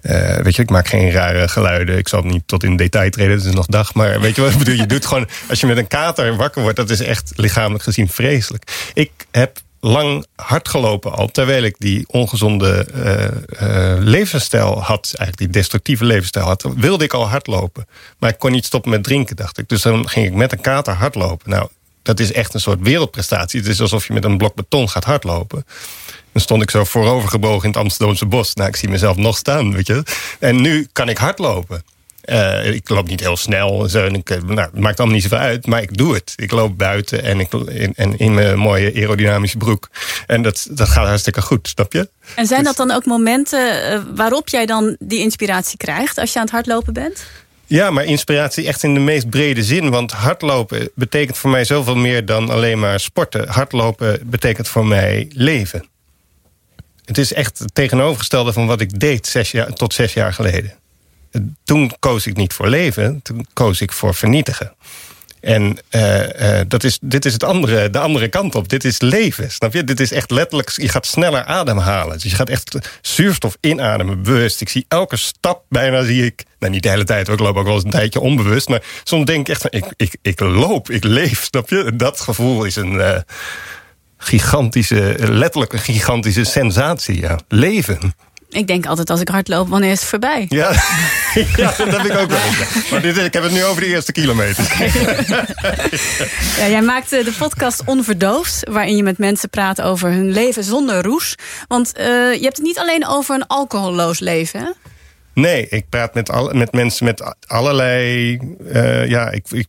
[0.03, 1.99] uh, weet je, ik maak geen rare geluiden.
[1.99, 3.95] Ik zal niet tot in detail treden, het is nog dag.
[3.95, 4.74] Maar weet je wat ik bedoel?
[4.74, 6.76] Je doet gewoon, als je met een kater wakker wordt...
[6.76, 8.90] dat is echt lichamelijk gezien vreselijk.
[8.95, 11.28] Ik heb lang hard gelopen al...
[11.28, 15.05] terwijl ik die ongezonde uh, uh, levensstijl had...
[15.05, 16.66] eigenlijk die destructieve levensstijl had...
[16.76, 17.87] wilde ik al hardlopen.
[18.18, 19.68] Maar ik kon niet stoppen met drinken, dacht ik.
[19.68, 21.51] Dus dan ging ik met een kater hardlopen.
[21.51, 21.68] Nou,
[22.03, 23.61] dat is echt een soort wereldprestatie.
[23.61, 25.64] Het is alsof je met een blok beton gaat hardlopen.
[26.33, 28.55] Dan stond ik zo voorovergebogen in het Amsterdamse bos.
[28.55, 30.03] Nou, ik zie mezelf nog staan, weet je.
[30.39, 31.85] En nu kan ik hardlopen.
[32.24, 33.88] Uh, ik loop niet heel snel.
[33.88, 36.32] Zo, en ik, nou, het maakt allemaal niet zoveel uit, maar ik doe het.
[36.36, 39.88] Ik loop buiten en, ik, in, en in mijn mooie aerodynamische broek.
[40.26, 42.08] En dat, dat gaat hartstikke goed, snap je?
[42.36, 46.18] En zijn dat dan ook momenten uh, waarop jij dan die inspiratie krijgt...
[46.18, 47.24] als je aan het hardlopen bent?
[47.66, 49.90] Ja, maar inspiratie echt in de meest brede zin.
[49.90, 53.48] Want hardlopen betekent voor mij zoveel meer dan alleen maar sporten.
[53.48, 55.86] Hardlopen betekent voor mij leven.
[57.04, 60.80] Het is echt het tegenovergestelde van wat ik deed zes jaar, tot zes jaar geleden.
[61.64, 64.72] Toen koos ik niet voor leven, toen koos ik voor vernietigen.
[65.41, 68.68] En uh, uh, dat is, dit is het andere, de andere kant op.
[68.68, 69.85] Dit is leven, snap je?
[69.85, 72.12] Dit is echt letterlijk, je gaat sneller ademhalen.
[72.12, 74.61] Dus je gaat echt zuurstof inademen, bewust.
[74.61, 76.45] Ik zie elke stap bijna, zie ik...
[76.59, 78.68] Nou, niet de hele tijd, ik loop ook wel eens een tijdje onbewust.
[78.68, 81.97] Maar soms denk ik echt ik, ik, ik loop, ik leef, snap je?
[81.97, 82.93] Dat gevoel is een...
[82.93, 83.16] Uh,
[84.16, 87.20] gigantische, letterlijk een gigantische sensatie.
[87.20, 87.39] Ja.
[87.49, 88.14] Leven.
[88.53, 90.46] Ik denk altijd als ik hardloop, wanneer is het voorbij?
[90.48, 90.70] Ja,
[91.57, 92.38] ja dat heb ik ook wel.
[92.90, 94.64] Maar dit, ik heb het nu over de eerste kilometer.
[96.59, 98.68] ja, jij maakte de podcast Onverdoofd...
[98.70, 101.34] waarin je met mensen praat over hun leven zonder roes.
[101.68, 104.70] Want uh, je hebt het niet alleen over een alcoholloos leven, hè?
[105.35, 108.39] Nee, ik praat met, al, met mensen met allerlei...
[108.72, 109.66] Uh, ja, ik, ik,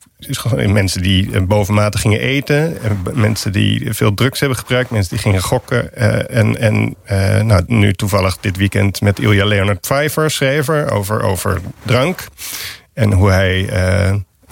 [0.67, 2.77] mensen die bovenmatig gingen eten.
[3.13, 4.89] Mensen die veel drugs hebben gebruikt.
[4.89, 5.95] Mensen die gingen gokken.
[6.29, 6.95] En en
[7.47, 10.91] nou, nu toevallig dit weekend met Ilja Leonard Pfeiffer, schrijver...
[10.91, 12.27] over, over drank.
[12.93, 13.69] En hoe hij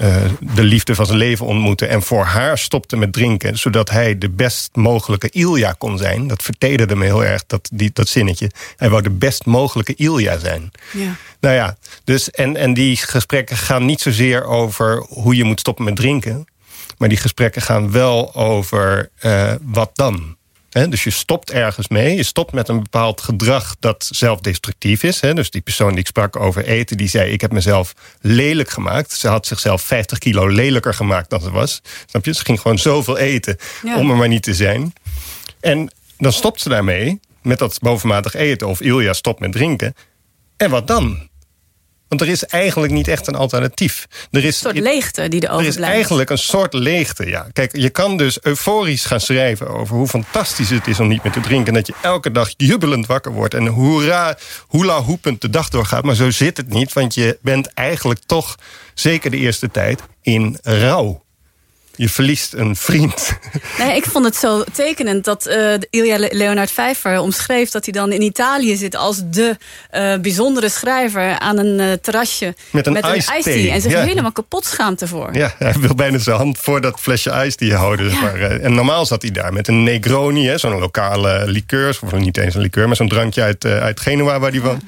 [0.02, 1.86] uh, de liefde van zijn leven ontmoette...
[1.86, 3.58] en voor haar stopte met drinken...
[3.58, 6.28] zodat hij de best mogelijke Ilja kon zijn.
[6.28, 8.52] Dat vertederde me heel erg, dat, die, dat zinnetje.
[8.76, 10.72] Hij wou de best mogelijke Ilja zijn.
[10.94, 11.16] Ja.
[11.40, 15.06] Nou ja, dus, en, en die gesprekken gaan niet zozeer over...
[15.10, 16.46] hoe je moet stoppen met drinken...
[16.98, 20.40] maar die gesprekken gaan wel over uh, wat dan...
[20.72, 22.16] He, dus je stopt ergens mee.
[22.16, 25.20] Je stopt met een bepaald gedrag dat zelfdestructief is.
[25.20, 27.32] He, dus die persoon die ik sprak over eten, die zei...
[27.32, 29.12] ik heb mezelf lelijk gemaakt.
[29.12, 31.82] Ze had zichzelf 50 kilo lelijker gemaakt dan ze was.
[32.06, 32.34] Snap je?
[32.34, 33.98] Ze ging gewoon zoveel eten ja.
[33.98, 34.94] om er maar niet te zijn.
[35.60, 38.68] En dan stopt ze daarmee met dat bovenmatig eten.
[38.68, 39.96] Of Ilja stopt met drinken.
[40.58, 41.30] En wat dan?
[42.12, 44.08] Want er is eigenlijk niet echt een alternatief.
[44.32, 45.78] Er is, een soort leegte die er overblijft.
[45.78, 47.48] Er is eigenlijk een soort leegte, ja.
[47.54, 51.32] Kijk, je kan dus euforisch gaan schrijven over hoe fantastisch het is om niet meer
[51.32, 51.68] te drinken.
[51.68, 54.38] En dat je elke dag jubelend wakker wordt en hoera,
[54.70, 56.04] hula hoepend de dag doorgaat.
[56.04, 58.56] Maar zo zit het niet, want je bent eigenlijk toch,
[58.94, 61.24] zeker de eerste tijd, in rouw
[61.96, 63.38] je verliest een vriend.
[63.78, 67.70] Nee, ik vond het zo tekenend dat uh, Ilja Leonard Vijver omschreef...
[67.70, 69.58] dat hij dan in Italië zit als de
[69.94, 71.40] uh, bijzondere schrijver...
[71.40, 73.74] aan een uh, terrasje met een, met een iced tea.
[73.74, 74.04] En zich ja.
[74.04, 75.30] helemaal kapot schaamt ervoor.
[75.34, 78.10] Ja, hij wil bijna zijn hand voor dat flesje iced tea houden.
[78.10, 78.22] Ja.
[78.22, 82.00] Maar, en normaal zat hij daar met een Negroni, zo'n lokale liqueur.
[82.02, 84.66] Of niet eens een liqueur, maar zo'n drankje uit, uit Genua waar hij ja.
[84.66, 84.84] woont.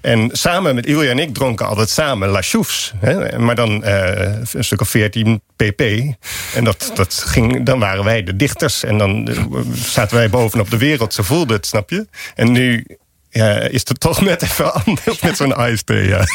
[0.00, 2.92] En samen met Ilja en ik dronken altijd samen La Choufs.
[3.00, 3.38] Hè?
[3.38, 5.82] Maar dan een stuk of 14 pp.
[6.54, 8.84] En dat, dat ging, dan waren wij de dichters.
[8.84, 9.28] En dan
[9.74, 11.14] zaten wij bovenop de wereld.
[11.14, 12.06] Ze voelden het, snap je?
[12.34, 12.84] En nu
[13.34, 15.88] ja, is het toch net even anders met zo'n ISP.
[15.88, 16.26] Ja.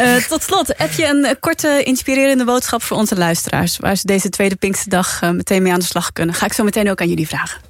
[0.00, 3.76] Uh, tot slot, heb je een korte inspirerende boodschap voor onze luisteraars...
[3.76, 6.34] waar ze deze tweede Pinksterdag uh, meteen mee aan de slag kunnen?
[6.34, 7.60] Ga ik zo meteen ook aan jullie vragen.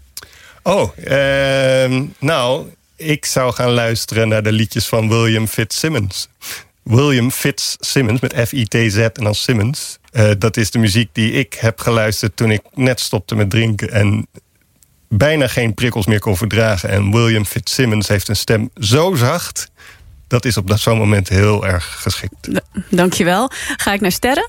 [0.62, 6.28] Oh, uh, nou, ik zou gaan luisteren naar de liedjes van William Fitzsimmons.
[6.82, 9.97] William Fitzsimmons, met F-I-T-Z en dan Simmons.
[10.18, 13.92] Uh, dat is de muziek die ik heb geluisterd toen ik net stopte met drinken...
[13.92, 14.26] en
[15.08, 16.88] bijna geen prikkels meer kon verdragen.
[16.88, 19.70] En William Fitzsimmons heeft een stem zo zacht...
[20.26, 22.48] dat is op zo'n moment heel erg geschikt.
[22.90, 23.50] Dankjewel.
[23.76, 24.48] Ga ik naar Sterren?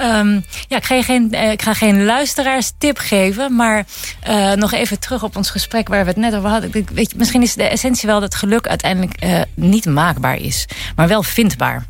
[0.00, 3.56] Um, ja, ik ga, je geen, ik ga geen luisteraarstip geven.
[3.56, 3.86] Maar
[4.28, 6.74] uh, nog even terug op ons gesprek waar we het net over hadden.
[6.74, 10.66] Ik, weet je, misschien is de essentie wel dat geluk uiteindelijk uh, niet maakbaar is.
[10.96, 11.86] Maar wel vindbaar.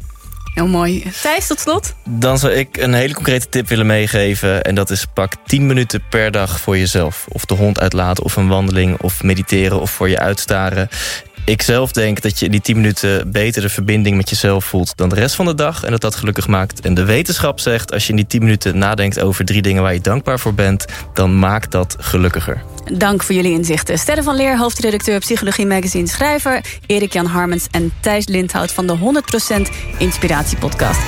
[0.58, 1.04] Heel mooi.
[1.22, 1.94] Thijs, tot slot?
[2.04, 4.62] Dan zou ik een hele concrete tip willen meegeven.
[4.62, 7.26] En dat is pak 10 minuten per dag voor jezelf.
[7.28, 10.88] Of de hond uitlaten, of een wandeling, of mediteren, of voor je uitstaren
[11.48, 15.08] ik zelf denk dat je in die 10 minuten betere verbinding met jezelf voelt dan
[15.08, 15.84] de rest van de dag.
[15.84, 16.80] En dat dat gelukkig maakt.
[16.80, 19.92] En de wetenschap zegt, als je in die 10 minuten nadenkt over drie dingen waar
[19.92, 20.84] je dankbaar voor bent,
[21.14, 22.62] dan maakt dat gelukkiger.
[22.92, 23.98] Dank voor jullie inzichten.
[23.98, 29.98] Sterren van Leer, hoofdredacteur Psychologie Magazine, schrijver Erik-Jan Harmens en Thijs Lindhout van de 100%
[29.98, 31.00] Inspiratie Podcast.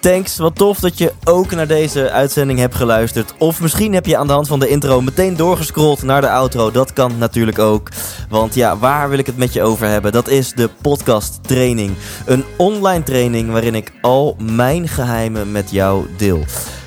[0.00, 3.34] Thanks, wat tof dat je ook naar deze uitzending hebt geluisterd.
[3.38, 6.70] Of misschien heb je aan de hand van de intro meteen doorgescrolld naar de outro.
[6.70, 7.88] Dat kan natuurlijk ook.
[8.28, 10.12] Want ja, waar wil ik het met je over hebben?
[10.12, 11.94] Dat is de podcast training.
[12.26, 16.44] Een online training waarin ik al mijn geheimen met jou deel.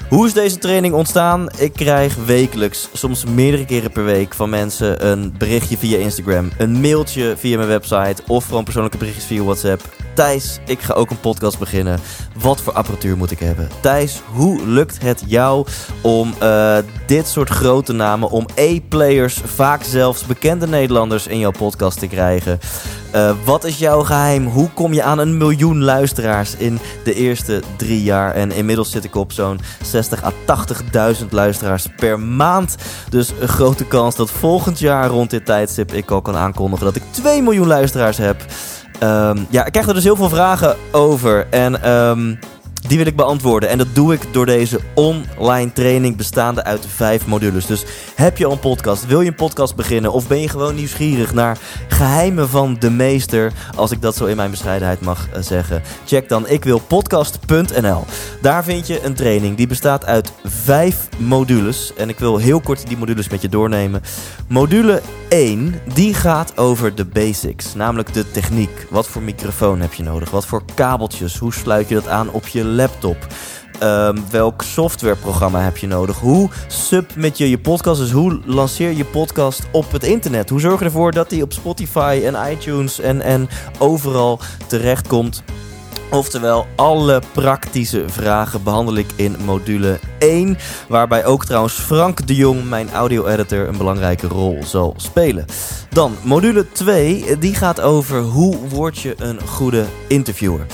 [0.10, 1.48] Hoe is deze training ontstaan?
[1.58, 6.82] Ik krijg wekelijks, soms meerdere keren per week, van mensen een berichtje via Instagram, een
[6.82, 10.01] mailtje via mijn website of gewoon persoonlijke berichtjes via WhatsApp.
[10.14, 12.00] Thijs, ik ga ook een podcast beginnen.
[12.40, 13.70] Wat voor apparatuur moet ik hebben?
[13.80, 15.68] Thijs, hoe lukt het jou
[16.02, 22.00] om uh, dit soort grote namen, om A-players, vaak zelfs bekende Nederlanders in jouw podcast
[22.00, 22.60] te krijgen?
[23.16, 24.48] Uh, wat is jouw geheim?
[24.48, 28.34] Hoe kom je aan een miljoen luisteraars in de eerste drie jaar?
[28.34, 30.32] En inmiddels zit ik op zo'n 60 à
[31.22, 32.76] 80.000 luisteraars per maand.
[33.10, 36.96] Dus een grote kans dat volgend jaar rond dit tijdstip ik al kan aankondigen dat
[36.96, 38.46] ik 2 miljoen luisteraars heb.
[39.04, 41.48] Um, ja, ik krijg er dus heel veel vragen over.
[41.50, 42.40] En um,
[42.92, 43.70] die wil ik beantwoorden.
[43.70, 47.66] En dat doe ik door deze online training bestaande uit vijf modules.
[47.66, 47.86] Dus
[48.16, 49.06] heb je al een podcast?
[49.06, 50.12] Wil je een podcast beginnen?
[50.12, 53.52] Of ben je gewoon nieuwsgierig naar geheimen van de meester?
[53.76, 55.82] Als ik dat zo in mijn bescheidenheid mag uh, zeggen.
[56.06, 58.06] Check dan ikwilpodcast.nl.
[58.42, 61.94] Daar vind je een training die bestaat uit vijf modules.
[61.98, 64.02] En ik wil heel kort die modules met je doornemen.
[64.48, 67.76] Module 1, die gaat over de basics.
[67.76, 68.88] Namelijk de techniek.
[68.90, 70.32] Wat voor microfoon heb je nodig?
[70.32, 71.38] Wat voor kabeltjes?
[71.38, 73.28] Hoe sluit je dat aan op je laptop?
[73.84, 76.18] Um, welk softwareprogramma heb je nodig?
[76.20, 78.00] Hoe submit je je podcast?
[78.00, 80.50] Dus hoe lanceer je podcast op het internet?
[80.50, 85.44] Hoe zorg je ervoor dat die op Spotify en iTunes en, en overal terechtkomt?
[86.12, 90.58] Oftewel, alle praktische vragen behandel ik in module 1.
[90.88, 95.46] Waarbij ook trouwens Frank de Jong, mijn audio-editor, een belangrijke rol zal spelen.
[95.90, 100.66] Dan module 2, die gaat over hoe word je een goede interviewer.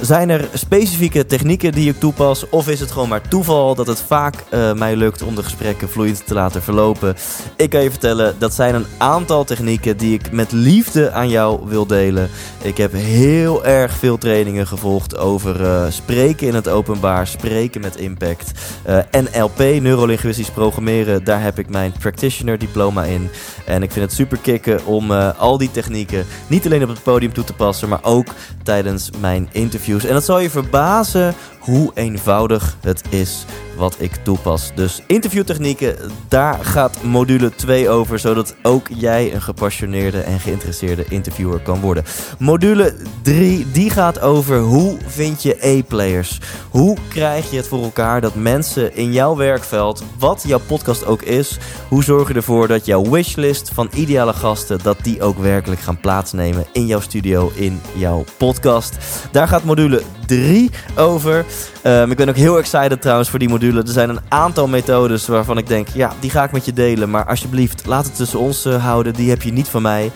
[0.00, 2.48] Zijn er specifieke technieken die ik toepas?
[2.48, 5.88] Of is het gewoon maar toeval dat het vaak uh, mij lukt om de gesprekken
[5.88, 7.16] vloeiend te laten verlopen?
[7.56, 11.60] Ik kan je vertellen, dat zijn een aantal technieken die ik met liefde aan jou
[11.64, 12.28] wil delen.
[12.62, 17.96] Ik heb heel erg veel trainingen gevolgd over uh, spreken in het openbaar, spreken met
[17.96, 18.50] impact.
[18.88, 23.30] Uh, NLP, neurolinguistisch programmeren, daar heb ik mijn practitioner diploma in.
[23.64, 27.32] En ik vind het super kicken om al die technieken niet alleen op het podium
[27.32, 28.26] toe te passen, maar ook
[28.62, 33.44] tijdens mijn interview en dat zal je verbazen hoe eenvoudig het is
[33.76, 34.70] wat ik toepas.
[34.74, 35.96] Dus interviewtechnieken,
[36.28, 42.04] daar gaat module 2 over, zodat ook jij een gepassioneerde en geïnteresseerde interviewer kan worden.
[42.38, 46.40] Module 3, die gaat over hoe vind je A-players?
[46.70, 51.22] Hoe krijg je het voor elkaar dat mensen in jouw werkveld, wat jouw podcast ook
[51.22, 51.58] is,
[51.88, 56.00] hoe zorg je ervoor dat jouw wishlist van ideale gasten, dat die ook werkelijk gaan
[56.00, 58.96] plaatsnemen in jouw studio, in jouw podcast.
[59.32, 61.44] Daar gaat module 3 over.
[61.86, 63.82] Um, ik ben ook heel excited trouwens voor die module.
[63.82, 67.10] Er zijn een aantal methodes waarvan ik denk, ja, die ga ik met je delen.
[67.10, 69.12] Maar alsjeblieft, laat het tussen ons uh, houden.
[69.12, 70.10] Die heb je niet van mij.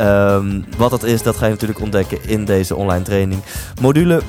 [0.00, 3.42] Um, wat dat is, dat ga je natuurlijk ontdekken in deze online training.
[3.80, 4.20] Module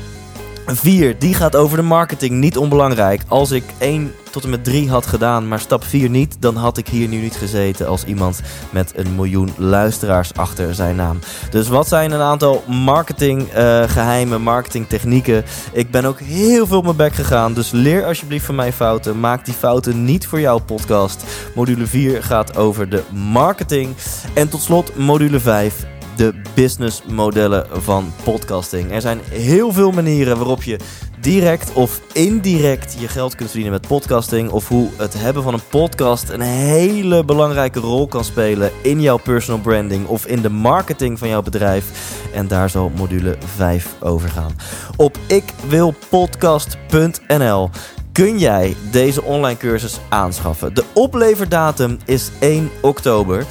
[0.76, 2.32] 4, die gaat over de marketing.
[2.32, 3.22] Niet onbelangrijk.
[3.28, 6.78] Als ik 1 tot en met 3 had gedaan, maar stap 4 niet, dan had
[6.78, 11.20] ik hier nu niet gezeten als iemand met een miljoen luisteraars achter zijn naam.
[11.50, 15.44] Dus wat zijn een aantal marketing uh, geheimen, marketing technieken?
[15.72, 19.20] Ik ben ook heel veel op mijn bek gegaan, dus leer alsjeblieft van mijn fouten.
[19.20, 21.24] Maak die fouten niet voor jouw podcast.
[21.56, 23.96] Module 4 gaat over de marketing.
[24.34, 25.86] En tot slot module 5
[26.18, 28.92] de businessmodellen van podcasting.
[28.92, 30.80] Er zijn heel veel manieren waarop je
[31.20, 34.50] direct of indirect je geld kunt verdienen met podcasting.
[34.50, 39.18] Of hoe het hebben van een podcast een hele belangrijke rol kan spelen in jouw
[39.18, 42.12] personal branding of in de marketing van jouw bedrijf.
[42.34, 44.56] En daar zal module 5 over gaan.
[44.96, 47.70] Op ikwilpodcast.nl
[48.12, 50.74] kun jij deze online cursus aanschaffen.
[50.74, 53.46] De opleverdatum is 1 oktober.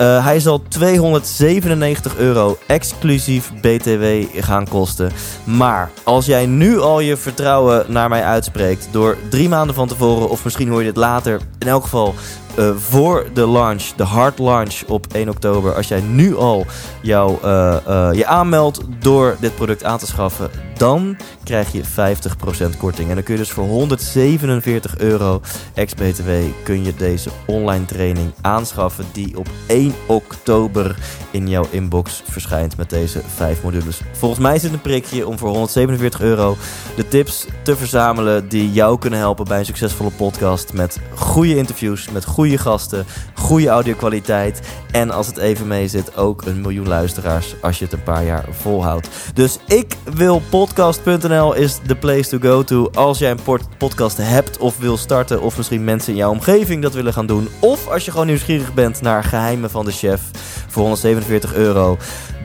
[0.00, 4.04] Uh, hij zal 297 euro exclusief BTW
[4.40, 5.12] gaan kosten.
[5.44, 10.30] Maar als jij nu al je vertrouwen naar mij uitspreekt door drie maanden van tevoren,
[10.30, 12.14] of misschien hoor je dit later, in elk geval
[12.58, 16.66] uh, voor de launch, de hard launch op 1 oktober, als jij nu al
[17.02, 23.08] jou, uh, je aanmeldt door dit product aan te schaffen, dan krijg je 50% korting.
[23.08, 25.40] En dan kun je dus voor 147 euro
[25.74, 26.30] ex-BTW
[26.62, 30.96] kun je deze online training aanschaffen die op 1 oktober
[31.30, 34.00] in jouw inbox verschijnt met deze 5 modules.
[34.12, 36.56] Volgens mij is het een prikje om voor 147 euro
[36.96, 42.10] de tips te verzamelen die jou kunnen helpen bij een succesvolle podcast met goede interviews,
[42.10, 44.60] met goede gasten, goede audio-kwaliteit
[44.90, 48.24] en als het even mee zit ook een miljoen luisteraars als je het een paar
[48.24, 49.08] jaar volhoudt.
[49.34, 50.42] Dus ik wil
[50.74, 55.42] podcast.nl is de place to go to als jij een podcast hebt of wil starten
[55.42, 58.74] of misschien mensen in jouw omgeving dat willen gaan doen of als je gewoon nieuwsgierig
[58.74, 60.20] bent naar geheimen van de chef
[60.68, 61.96] voor 147 euro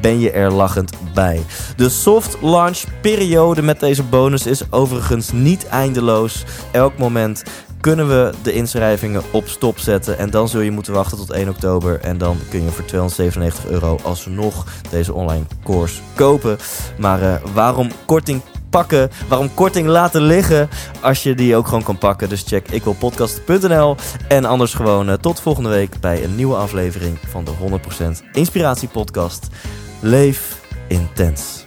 [0.01, 1.41] ben je er lachend bij.
[1.75, 6.43] De soft launch periode met deze bonus is overigens niet eindeloos.
[6.71, 7.43] Elk moment
[7.85, 10.17] kunnen we de inschrijvingen op stop zetten.
[10.17, 11.99] En dan zul je moeten wachten tot 1 oktober.
[11.99, 16.57] En dan kun je voor 297 euro alsnog deze online course kopen.
[16.97, 19.09] Maar uh, waarom korting pakken.
[19.27, 20.69] Waarom korting laten liggen
[21.01, 22.29] als je die ook gewoon kan pakken.
[22.29, 23.95] Dus check ikwilpodcast.nl.
[24.27, 27.51] En anders gewoon uh, tot volgende week bij een nieuwe aflevering van de
[28.23, 29.47] 100% Inspiratie Podcast.
[29.99, 31.64] Leef intens.